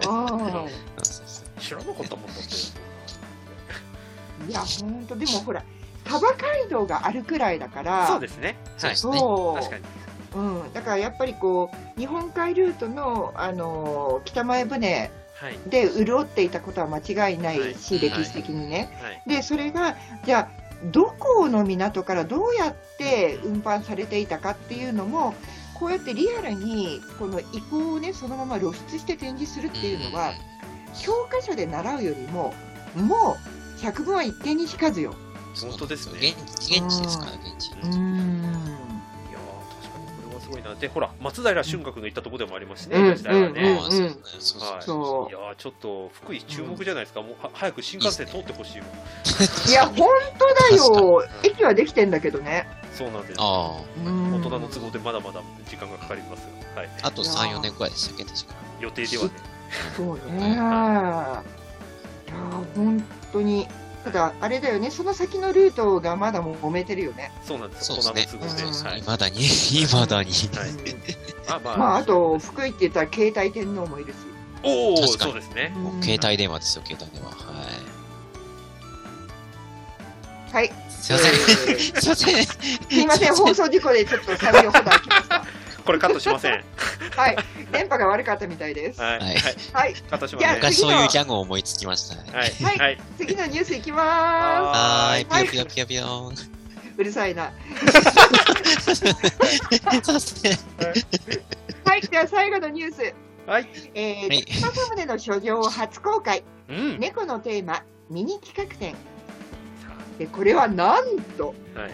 [0.07, 0.65] あ
[1.59, 2.41] 知らなかったもんだって
[4.47, 5.63] あいや、本当、でもほら、
[6.07, 8.57] サバ街道があるくらいだから、そうですね。
[8.81, 8.95] はい。
[8.97, 9.61] そうそう。
[9.61, 10.02] 確かに
[10.35, 16.97] うん、だからやっぱりこう、日本海ルートの、あのー北前船はいで潤っていたことは間
[17.29, 18.97] 違いないし、はい歴史的にね。
[19.01, 25.33] はいで、それが、じゃあ、どこの港からどうやって運搬されていたかっていうのも、
[25.75, 30.33] こうやってリアルにこの遺構をね、そのまま露出して展示するっていうのは、
[31.01, 32.53] 教科書で習うよりも、
[32.95, 33.37] も
[33.77, 35.15] う百聞は一見にしかずよ。
[35.55, 37.71] そう本当ですね現現地ですから、現地。
[37.71, 38.52] うーん。
[40.43, 40.75] すごいな。
[40.75, 45.31] でほら松平春岳の行ったところでもありますしね、うん江戸時代はね、うんああそうですねはい。
[45.31, 49.69] いやーちょっと福井注目じゃないですか、もうは早く新幹線通ってほしいもん。
[49.69, 51.23] いや、 本当だよ。
[51.43, 52.67] 駅はできてんだけどね。
[52.93, 53.39] そうなんです。
[53.39, 53.85] 大
[54.41, 56.49] 人の都合でまだまだ時間がかかりますよ。
[56.75, 56.89] はい。
[57.01, 58.55] あ、あと3、4年くらいでしたっけ、確か。
[58.79, 59.29] 予定ではね。
[59.97, 60.53] そうね。
[60.53, 61.43] いや、
[62.75, 63.67] 本当に。
[64.03, 67.31] ただ、あれだよね、その先のルートがまだもう揉めてるよね。
[67.43, 70.31] そうなんですよそうですね大人の都合で、うんはいいまだに、いまだに。
[70.31, 70.69] はい
[71.47, 74.15] あまあ、まあ、あと、福井って言ったら携帯天皇もいるし。
[74.63, 77.31] おお確かにそうですねうん携帯電話ですよ、携帯電話。
[77.31, 77.35] は
[80.51, 80.53] い。
[80.53, 80.73] はい。
[80.89, 81.31] すいません。
[81.31, 82.45] えーすいません。
[82.45, 82.57] す
[82.91, 85.45] いません、 放送事故でちょっと3秒ほど空きました。
[85.85, 86.63] これカットしません
[87.15, 87.37] はい。
[87.71, 89.01] 電波が悪かったみたいです。
[89.01, 89.37] はい、ははいい、
[89.73, 89.93] はい。
[90.09, 92.23] カットしません昔そういうギャグを思いつきましたね。
[92.33, 96.37] はいはいはい次のニュースいきまはーい、はいピヨピヨピヨピヨーン。
[96.37, 96.49] す。
[96.97, 97.51] うるさいな。
[101.85, 102.01] はい。
[102.01, 103.13] では最後のニュース。
[103.45, 106.43] はいえー、はい北政宗の書状を初公開。
[106.69, 108.95] うん猫のテーマ、ミニ企画展。
[110.17, 111.91] で、これはなんと、はい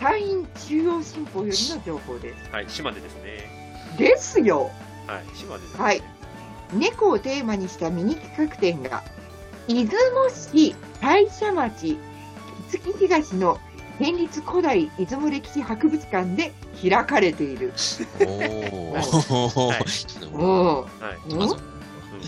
[0.00, 2.50] 山陰中央新報よりの情報です。
[2.52, 3.50] はい島根ですね
[3.98, 4.70] ですよ。
[5.06, 6.02] はい島根ですねはい
[6.72, 9.02] 猫をテーマにしたミニ企画展が、
[9.66, 11.96] 出雲市大社町
[12.70, 13.58] 木月東の
[13.98, 17.72] 県立古代出雲歴史博物館で開かれている。
[18.20, 18.92] おー。
[18.92, 21.58] はいうんはい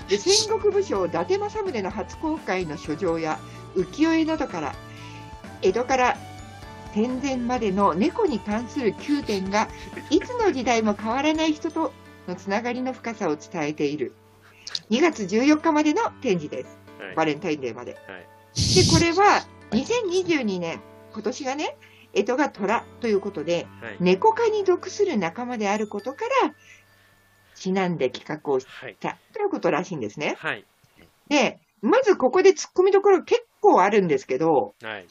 [0.09, 3.39] で戦国武将伊達政宗の初公開の書状や
[3.77, 4.75] 浮世絵などから
[5.63, 6.17] 江戸から
[6.95, 9.69] 戦前までの猫に関する9点が
[10.11, 11.93] いつの時代も変わらない人と
[12.27, 14.13] のつながりの深さを伝えている。
[14.91, 16.79] 2月14日までの展示です。
[16.99, 17.15] はい。
[17.15, 17.93] バレンタインデーまで。
[17.93, 18.27] はい。
[18.75, 20.81] でこれは2022年
[21.13, 21.77] 今年がね
[22.13, 23.97] 干支が虎ということではい。
[24.01, 26.55] 猫科に属する仲間であることから
[27.55, 28.97] ちなんで企画をしはい。
[28.99, 30.37] たということらしいんですね。
[30.39, 30.65] はい。
[31.29, 35.07] で、まずここで突っ込みどころ結構あるんですけど、はい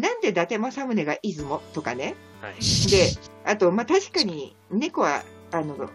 [0.00, 1.58] なんで伊達政宗が出雲？
[1.72, 2.14] とかね。
[2.40, 2.90] はい。
[2.90, 3.10] で、
[3.44, 5.90] あと、まあ、確かに猫は、あの、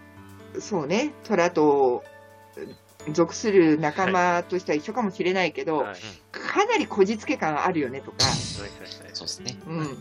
[0.59, 2.03] そうね、虎と
[3.11, 5.85] 属する仲間としては一緒かもしれないけど、はい。
[5.87, 5.97] はい
[6.55, 9.57] かなりこじつけ感あるよねとか、はいそうですね。
[9.67, 9.97] うん。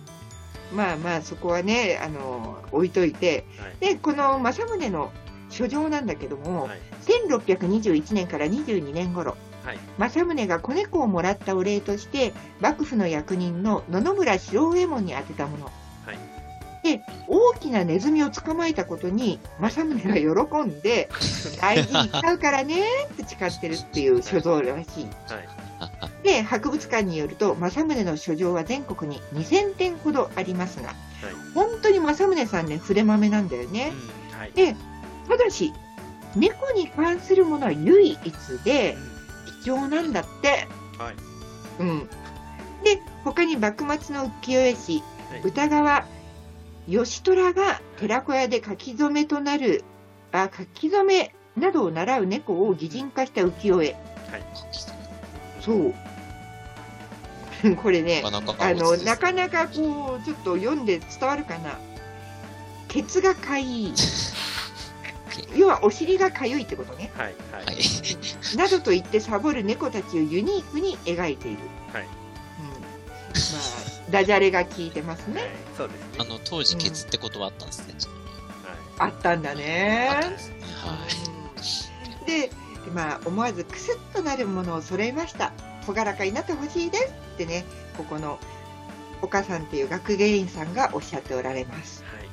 [0.77, 3.95] まあまあ、そこはね、あの、置いといて、はい。
[3.95, 5.13] で、この政宗の
[5.51, 6.81] 書状なんだけども、はい。
[7.37, 9.79] 1621年から22年頃、はい。
[9.99, 16.19] 政宗が子猫をもらったお礼として幕府の役人の野々村白右衛門に宛てたもの、はい。
[16.83, 21.09] で大きなネズミを捕まえたことに政宗が喜んで
[21.61, 25.07] 大事に使うからねって誓ってるっていう書状らしい。
[25.33, 25.49] はい。
[26.23, 30.95] で博物館によると政宗の書状は全国に2000点ほどありますが
[31.55, 33.93] 本当に政宗さんね筆まめなんだよね、
[34.33, 34.53] うんはい。
[34.53, 34.77] で
[35.29, 35.73] ただし
[36.37, 38.19] 猫に関するものは唯一
[38.65, 38.97] で
[39.65, 40.67] 重なんだって。
[40.99, 41.15] はい
[41.81, 42.09] うん。
[42.85, 46.07] で、他に幕末の浮世絵師、はい歌川
[46.87, 49.83] 義虎が寺子屋で書き初めとなる、
[50.33, 53.97] あ、書き初めなどを習う猫を擬人化した浮世絵。
[55.61, 55.95] そう。
[57.83, 61.79] これね、なかなかあの、なかなかこう、ちょっと読んで伝わるかな。
[62.89, 63.95] ケツがかいい。
[65.75, 67.11] 要はお尻がかゆいってことね。
[67.17, 67.77] はいはいはい。
[68.57, 71.59] などと言ってサボる猫たちをユニークに描いている。
[71.93, 72.79] はいうん、ま
[73.31, 75.43] あ、ダジャレが効いてますはいね。
[75.77, 77.95] そうですねあの、当時、ケツって言葉あったんですね。
[77.99, 78.25] ちなみに
[78.99, 80.09] あったんだね。
[80.11, 80.55] あったんですね。
[80.83, 81.29] はい。
[81.29, 81.35] うん
[82.27, 82.51] で、
[82.95, 85.53] まあ、思わずクスッとなるものを揃えました。
[85.87, 87.65] 朗らかになってほしいですってね、
[87.99, 88.39] ここの
[89.21, 92.03] お母さんっていう学芸員さんがおっしゃっておられます。
[92.05, 92.25] はい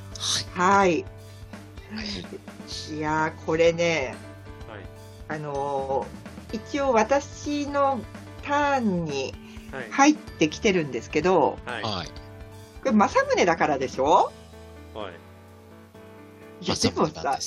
[0.54, 1.04] はい。
[2.94, 4.14] いやー、これね、
[4.68, 4.80] はい。
[5.28, 7.98] あのー一応私の
[8.42, 9.34] ターンに
[9.72, 9.90] はい。
[9.90, 11.82] 入ってきてるんですけど、はい。
[11.82, 12.06] はい。
[12.08, 12.12] こ
[12.86, 14.30] れ政宗だからでしょ？
[14.94, 15.12] はい。
[16.64, 17.38] いや、でもさ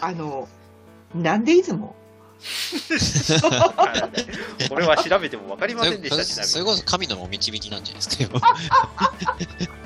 [0.00, 0.48] あの、
[1.14, 1.86] なんで出雲？
[1.88, 1.96] はい
[4.68, 8.40] これは調べても分かりませんでしたちなみにそれこそ神のお導きなんじゃないですか、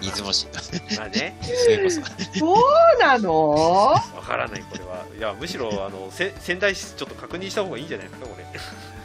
[0.00, 0.46] 出雲市。
[0.96, 2.00] まあねそれこそ。
[2.38, 2.58] そう
[3.00, 3.50] なの？
[3.50, 8.44] わからないこれはいやむしろあのせ仙台市ちょっと確認した方がいいんじゃないですかこれ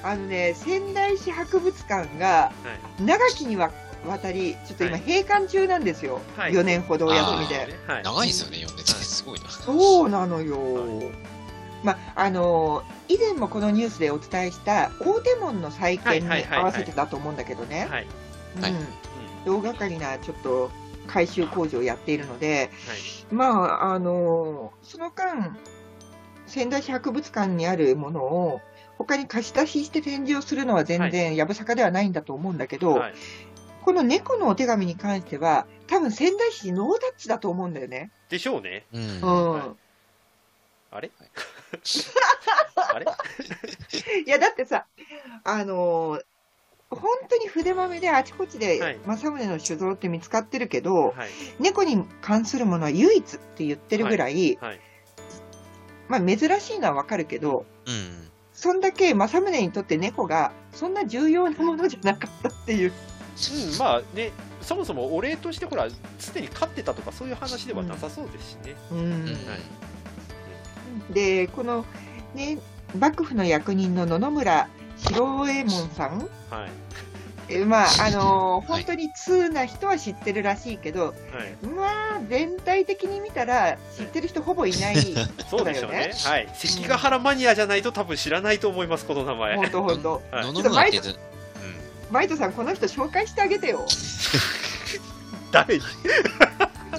[0.02, 2.52] あのね、仙台市博物館がは
[3.00, 3.70] い長きにわ
[4.22, 6.22] たり、ちょっと今はい閉館中なんですよ。
[6.38, 7.78] はい4年ほどお休みあで。
[7.88, 8.92] はい長いですよね、読んでて。
[8.92, 9.50] すごいな。
[9.50, 10.56] そうなのよ。
[10.56, 11.12] は
[11.84, 17.88] まあ、あの以前もこのニュースでお伝えした大手門の再建に合わせてだと思うんだけどね、
[19.46, 20.72] 大掛かりなちょっと
[21.08, 23.34] 改修工事をやっているので、はい。
[23.34, 25.58] まあ、あのその間、
[26.46, 28.62] 仙台市博物館にあるものを
[29.00, 33.14] 他に貸し出しして展示をするのは全然やぶさかではないんだと思うんだけど、はい。
[33.82, 38.12] この猫のお手紙に関しては、多分仙台市ノータッチだと思うんだよね。
[38.30, 38.86] でしょうね。
[38.94, 39.02] うん。
[39.02, 39.52] うん。
[39.52, 39.70] はい。
[40.92, 41.12] あれ？
[42.94, 43.06] あれ？
[44.26, 44.86] いや、だってさ、
[45.44, 46.24] あのー
[46.92, 48.98] 本当に筆まめであちこちはでい。
[49.06, 51.30] 政宗の酒造って見つかってるけど、はい。
[51.60, 54.80] 猫に関するものは唯一って言ってるぐらい、はい。
[56.08, 58.32] まあ珍しいのはわかるけど、うん。
[58.54, 62.92] そんだけ政宗にとって猫がそんな重要なものじゃなかったっていう。
[62.92, 68.98] うんまあねそもそもお礼としてほらすでに勝ってたとかそういう話ではなさそうですしね、うん。
[68.98, 69.24] うん。
[69.24, 69.36] はい
[71.10, 71.86] で、この
[72.36, 72.58] ね、
[72.98, 74.68] 幕府の役人の野々村
[74.98, 76.20] 白右衛門さん、
[76.50, 76.70] はい。
[77.52, 81.66] えまあ、あのーはい本当に通な人は知ってるらしいけど、はい。
[81.66, 84.98] まあ、全体的に見たら知ってる人ほぼいない。
[85.50, 86.12] そうでしょうね。
[86.24, 86.50] だはい。
[86.54, 89.56] 関ヶ原マニアじゃないと多分知らないと思いますこの名前。
[89.56, 90.22] 本当本当。
[90.32, 90.46] はい。
[90.46, 91.20] 野々村ってず、
[92.12, 93.86] バイトさん、この人紹介してあげてよ。
[95.52, 95.84] 誰に？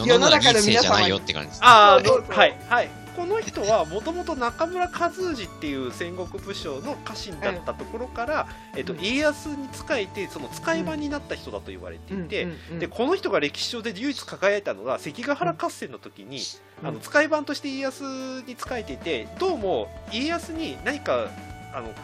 [0.00, 0.08] うん。
[0.08, 1.60] 野々村人生じゃないよって感じです。
[1.62, 2.56] ああはい。
[2.68, 2.86] はい。
[2.88, 2.92] こ
[3.30, 9.00] の人はもともと中村和氏っていう戦国武将の家臣だったところから、えっと、うん。
[9.00, 16.40] 家康に仕えてその使い場になった人だと言われていて、うんうんうんでこの人が歴史上で唯一輝いたのが関ヶ原合戦の時に、
[16.82, 16.88] うん。
[16.88, 21.28] あの使い番として家康に仕えていてどうも家康に何か
[21.72, 21.94] あのなんか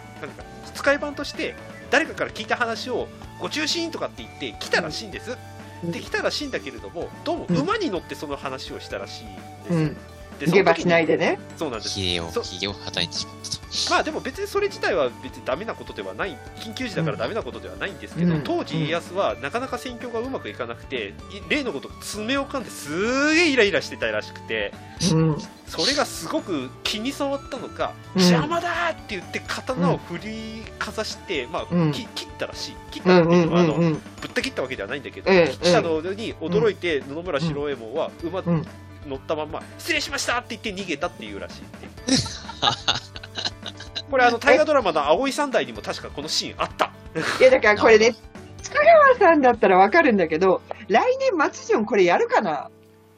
[0.74, 1.54] 使い番として
[1.90, 3.08] 誰かから聞いた話を
[3.40, 5.36] ご中心とかって言って来たらしいんです、
[5.84, 5.92] うん。
[5.92, 7.56] で来たらしいんだけれどもどうもうん。
[7.56, 9.96] 馬に乗ってその話をしたらしいんです、うん。
[10.38, 11.38] で下馬しないでね。
[11.56, 11.94] そうなんです。
[11.94, 13.50] ひげをそ、ひげをはたいてしまった。
[13.50, 13.90] と。
[13.90, 16.36] まあでも別にそれ自体は別にダメなことではない。
[16.60, 18.42] 緊急時だからダメなことではないんですけど、うん。
[18.42, 21.12] 当時家康はなかなか戦況がうまくいかなくてい
[21.48, 24.72] 例のごとく爪を噛んですげえイライラしてたらしくて
[25.12, 25.36] うん。
[25.66, 28.22] それがすごく気に障ったのか、うん。
[28.22, 31.92] 邪魔だーって言って刀を振りかざして、まあうん。
[31.92, 32.74] き切ったらしい。
[32.92, 33.92] 切っうたってんうんいうのはあの、うんうん。
[33.94, 38.66] ぶった切ったわけではないんだけど、うんうん切ったのに驚いて野々村四郎右衛門は馬うん
[39.06, 41.62] 乗ったまんま失礼しましたって言って逃げたっていうらしい
[44.10, 46.92] これあの大河ドラマの「葵三代」にも確かこのシーンあった。
[47.40, 48.14] いや、だからこれね、
[48.62, 52.70] 塚川さんだったらわかるんだけど、来年松潤これやるかな？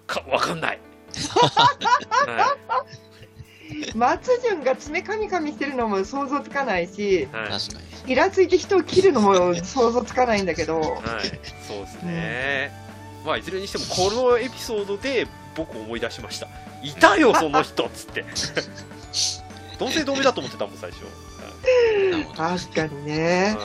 [0.07, 0.81] かわかんない、
[1.29, 2.57] は
[3.95, 7.51] 松潤が爪噛み噛みしてるのも想像つかないし、いはい。
[7.51, 8.12] 確かに。
[8.12, 10.91] イラついて人を切るのも想像つかないんだけど、はい、
[11.66, 12.72] そうですね、
[13.26, 15.26] まあいずれにしてもこのエピソードで
[15.59, 16.48] 僕思い出しました。
[16.82, 18.24] いたよ その人っつって。
[19.78, 21.02] 同姓同名だと思ってたもん最初。
[22.36, 23.56] 確かにね。
[23.59, 23.64] は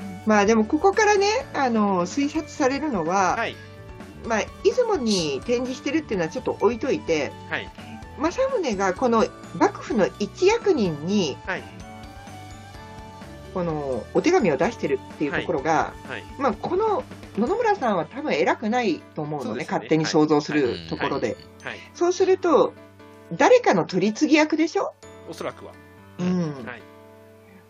[0.00, 3.54] いまあでもここからね、あの、推察されるのは、はい。
[4.26, 7.70] まあ、出雲に展示してるっていうのはちょっと置いといて、はい。
[8.16, 9.26] 政宗がこの
[9.58, 11.62] 幕府の一役人にはい。
[13.52, 16.24] このお手紙を出してるっていうところが、はい。
[16.38, 17.04] まあ、この
[17.36, 21.36] 野々村さんは多分偉くないと思うのね、ね勝手に想像するところで。
[21.62, 21.78] はい。
[21.94, 22.72] そうすると、
[23.32, 24.92] 誰かの取り次ぎ役でしょ？
[25.28, 25.72] おそらくは。
[26.18, 26.64] うん。
[26.64, 26.82] はい。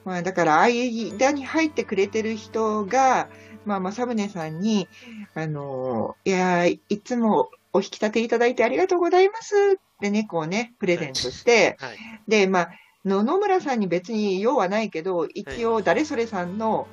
[0.04, 3.28] まあ、だから、間に入ってくれてる人が、
[3.64, 4.86] まあ、正宗さんに、
[5.34, 11.96] あのいやー、いつもお引き立ていただいてありがとうございますってね、こうね、プレゼントして、はい。
[12.28, 12.70] で、まあ、
[13.06, 16.86] 野々村さんに別に用はないけど、一応、誰それさんの、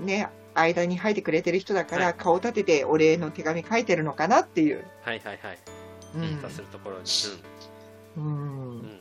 [0.00, 4.84] ね、間に入ってくれてる人だから、はい顔立ててお礼の手紙書いてるのかなっていう。
[5.02, 5.58] はいはいはい。
[6.16, 7.04] うん出するところに。
[8.16, 8.30] うんうん。
[8.30, 8.34] う
[8.82, 9.00] ん。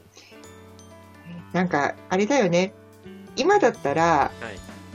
[1.53, 2.73] なんか、あれだよね。
[3.35, 4.31] 今だったら、は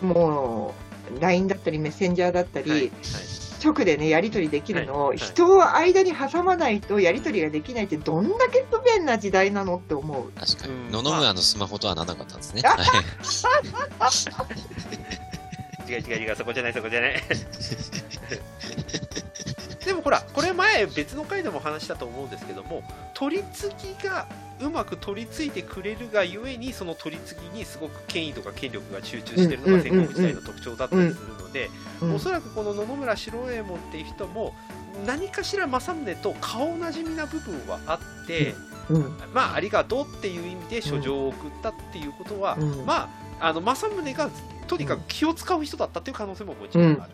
[0.02, 0.04] い。
[0.04, 0.74] も
[1.16, 2.80] う、LINE だったり、メッセンジャーだったり、はい。
[2.80, 2.92] はい。
[3.64, 10.32] 直でね、やり取りできるのを、はいはい人を間に挟まないとやり取りができないって、どんだけ不便な時代なのって思う。
[10.32, 10.72] 確かに。
[10.72, 12.62] うん野々村のスマホとはならなかったんですね。
[15.96, 17.22] あ違う違う違う、そこじゃない、そこじゃない。
[19.84, 22.82] でもほら、これ前別の回でも話したと思うんですけども、
[23.14, 24.26] 取り次ぎが
[24.60, 31.70] うまく取り継いでくれるがゆえに、その取り次ぎにすごく権威とか権力が集中してるのが戦国時代の特徴だったりするので、
[32.02, 34.54] うんおそらくこの野々村四郎右衛門っていう人も、
[35.06, 38.54] 何かしら政宗と顔なじみな部分はあって、
[38.90, 39.18] うん。
[39.32, 42.84] まあ、ありがとうっていう意味で書状を送ったっていうことは、うん。
[42.86, 43.10] ま
[43.40, 44.30] あ、あの政宗が
[44.68, 47.12] とにかく気を使う人だったっていう可能性ももちろんある。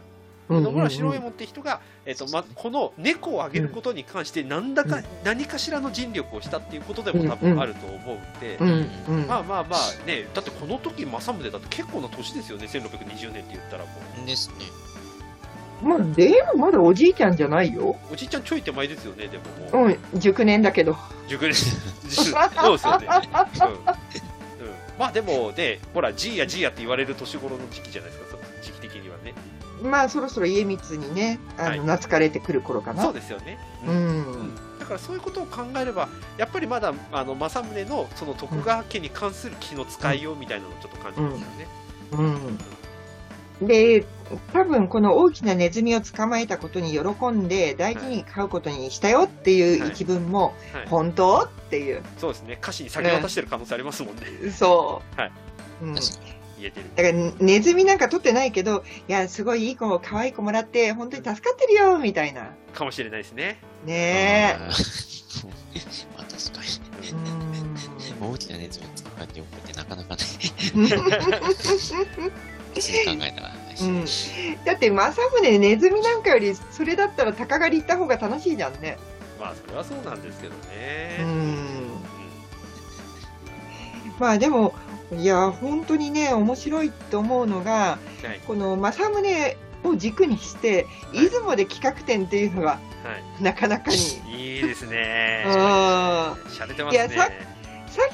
[0.48, 0.62] うん。
[0.62, 5.05] 野村白右衛門って人が、えっとま、この猫をあげることに関して何だか、うん。
[5.24, 8.90] 何かしらの尽力をしたっていうことでも多分あると思うんで、うん。
[9.09, 9.26] うん。
[9.26, 13.90] まあまあまあねだってこの時政宗だって結構な年ですよね1620年って言ったらも
[14.26, 14.66] ですね。
[15.82, 17.96] まあ、でもまだおじいちゃんじゃないよ。
[18.11, 19.38] うおじいちゃんちょい手前ですよねで
[19.72, 20.96] ももう、うん、熟年だけど。
[21.28, 21.55] 熟年。
[22.09, 22.22] そ
[22.72, 23.09] うですよね、
[23.61, 23.78] うんうん、
[24.99, 29.34] まあでもねほらじいやじいやって言われる年頃の時期じゃないですかその時期的にはね
[29.82, 33.03] まあ、そろそろ家光にね、あの、はい懐かれてくる頃かな。
[33.03, 34.55] そうですよね、ううんん。
[34.78, 41.68] だからそういうことを考えれば、やっぱりまだあの政宗のその徳川家に関する気の使いようみたいなのをちょっと感じますよね。
[42.12, 42.59] うん。
[43.66, 44.04] で、
[44.52, 51.40] 多分この大きなネズミを捕まえたことに喜んで大事に飼うことにしたよっていう一文も、はい、本当？
[51.40, 52.02] っていう。
[52.18, 55.20] そうですね、歌詞に先渡してる可能性ありますもんね、そう。
[55.20, 55.32] はい
[55.82, 55.94] うん。
[55.94, 56.02] 言
[56.60, 56.86] えてる。
[56.94, 62.50] だから、ネズミなんか取ってないけど、いや、すごいいい子、可愛い子もらって、本当に助かってるよ、みたいな。
[62.72, 63.58] かもしれないですね。
[63.84, 65.04] ねあー
[66.16, 66.60] まあ確か
[67.02, 67.12] え。
[67.12, 67.18] に。
[68.28, 70.22] う大きな熱を使っておくってなかなかね、
[72.78, 72.80] ん。
[72.80, 73.54] 普通に考えたら。
[73.80, 74.04] うん
[74.64, 78.98] だって、政宗ネズミなんかより、それだったら鷹狩り行った方が楽しいじゃんね。
[79.40, 81.24] まあ、それはそうなんですけどうね。
[81.24, 81.26] ん。
[81.26, 82.14] うん
[84.18, 84.74] まあでも、
[85.12, 87.72] いや、本当にね、面白いと思うのが、
[88.22, 88.40] はい。
[88.46, 92.78] この政宗を軸にして、はい出雲で企画展っていうのが、は
[93.40, 93.96] なかなかに。
[93.96, 94.56] い。
[94.56, 95.52] いいですねうん。。
[95.52, 97.06] さしゃれてますね。
[97.06, 97.28] いやさ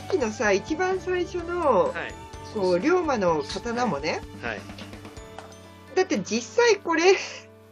[0.07, 2.15] っきのさ、一番最初の、はい。
[2.55, 4.61] こう、龍馬の刀もね、はい。
[5.95, 7.15] だって実際これ、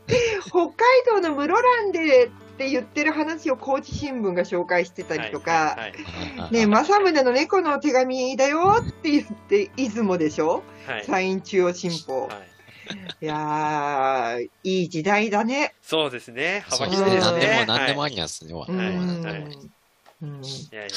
[0.46, 0.74] 北海
[1.06, 6.52] 道の室蘭でって言ってる話を高知新聞が紹介してたりとか、はい。
[6.52, 10.62] ね、政宗の猫の手紙だよって言って、出雲でしょ？
[10.86, 11.04] はい。
[11.04, 12.26] 山陰中央新報。
[12.28, 12.48] はい
[13.20, 15.74] いやー、いい時代だね。
[15.82, 16.64] そうですね。
[16.70, 17.10] 幅そうですね。
[17.10, 17.64] 広いですね。
[17.66, 18.54] 何でも、何でもはいありなんですね。
[18.54, 18.68] はい
[20.22, 20.90] うんいやいやい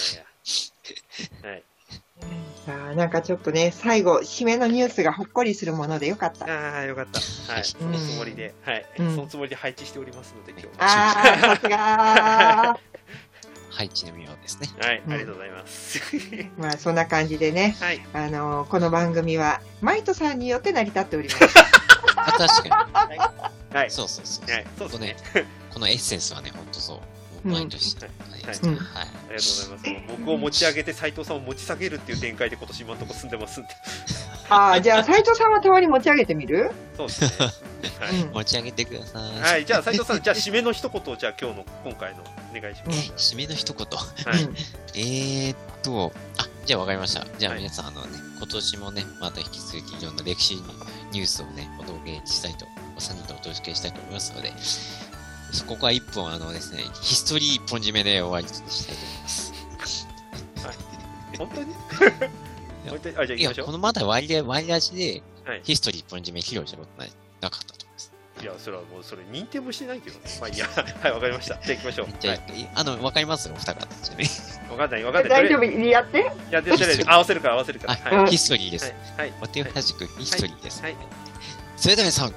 [1.44, 1.50] や。
[1.50, 1.64] はい。
[2.68, 6.46] あーなんかちょっとね、最後、締めのニュースがほっこりするものでよかった。
[6.46, 7.20] ああ、よかった。
[7.54, 7.64] はい。
[7.64, 8.86] そのつもりで、はい。
[9.00, 12.80] うんそのつもりで配置しておりますので、今日あー、さすが
[13.72, 14.70] 配置の妙ですね。
[14.80, 14.88] は。
[14.88, 15.02] はい。
[15.06, 16.00] うんありがとうございます。
[16.00, 16.50] ー。
[16.60, 18.02] まあ、そんな感じでね、はい。
[18.14, 21.46] あのーこの番組は、マイトさんによって成り立っております。
[22.16, 22.90] あ確か
[23.74, 23.92] はいに。。
[23.92, 24.52] そうそうそう。
[24.52, 24.66] はい。
[24.78, 25.16] そうですね。
[25.74, 27.00] このエッセンスはね、ほんとそう。
[27.44, 27.78] はいはいうんはい。
[28.44, 30.16] ありがとうございます。
[30.20, 33.70] 僕を持ち上げて斉藤さんを持ち下げるっていう展開で今年今のところ進んでますんで。
[34.50, 36.72] あー、じゃあ、斉藤さんはたまに持ち上げてみる？
[36.98, 37.30] そうですね。
[38.00, 38.22] はい。
[38.22, 39.40] う ん持ち上げてください。
[39.40, 39.66] はい。
[39.66, 42.24] じゃあ斉藤さん、じゃあ締めの一言をじゃあ今日の今回の
[42.56, 43.34] お願いしまえす。
[43.34, 43.88] 締めの一言。
[44.96, 47.26] えーっと、あ、じゃあわかりました。
[47.40, 50.56] じゃあはい皆さん、あのね、今年もね、また引き続きいろんな歴史
[51.12, 52.66] ニュースをね、お届けしたいと、
[52.98, 54.52] お3人とお届けしたいと思いますので、
[55.52, 59.54] そこは一本、あのですね、ヒストリー一本締めで終わりにしたいと思います。
[61.38, 61.76] 本当に？
[63.18, 63.66] あ、じゃあ行きましょう。
[63.68, 68.14] このまだ割り割り味ではい、ヒストリー一本締め披露したことない、なかったと思います。
[68.42, 70.26] いや、それはもう、それ認定もしてないけどね。
[70.40, 70.68] まあいいや。
[71.02, 71.56] はい、わかりました。
[71.56, 72.08] じゃあ行きましょう。
[72.20, 73.48] じゃあ、はいあの、わかります？
[73.50, 74.30] よ、お二方たちね。
[74.70, 75.30] わかんない、わかんない。
[75.48, 75.66] 大丈夫？
[75.66, 76.32] にやって？
[76.52, 77.94] や、で、とりあえず合わせるから、合わせるから。
[77.94, 78.02] はい。
[78.14, 78.32] あ、はい。
[78.32, 78.94] ヒストリーです。
[79.18, 79.34] はい。
[79.42, 80.84] お手をはじくヒストリーです。
[80.84, 80.96] はい。
[81.76, 82.34] それでは皆さん、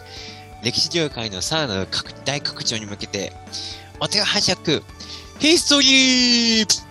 [0.64, 3.32] 歴史業界のさらなる拡大拡張に向けて、
[4.00, 4.82] お手をはじく
[5.38, 6.84] ヒストリー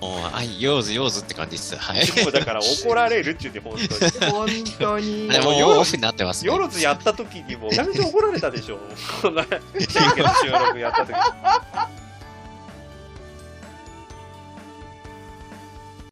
[0.00, 1.76] もう、はい、よーずよーずって感じです。
[1.76, 2.24] はい。
[2.24, 4.32] もうだから怒られるって言って、本当に。
[4.32, 5.28] 本当に。
[5.28, 6.50] でも、もうオフになってますね。
[6.50, 8.78] よろずやった時にも、めちゃめちゃ怒られたでしょ。
[9.20, 11.12] こ の収録やった時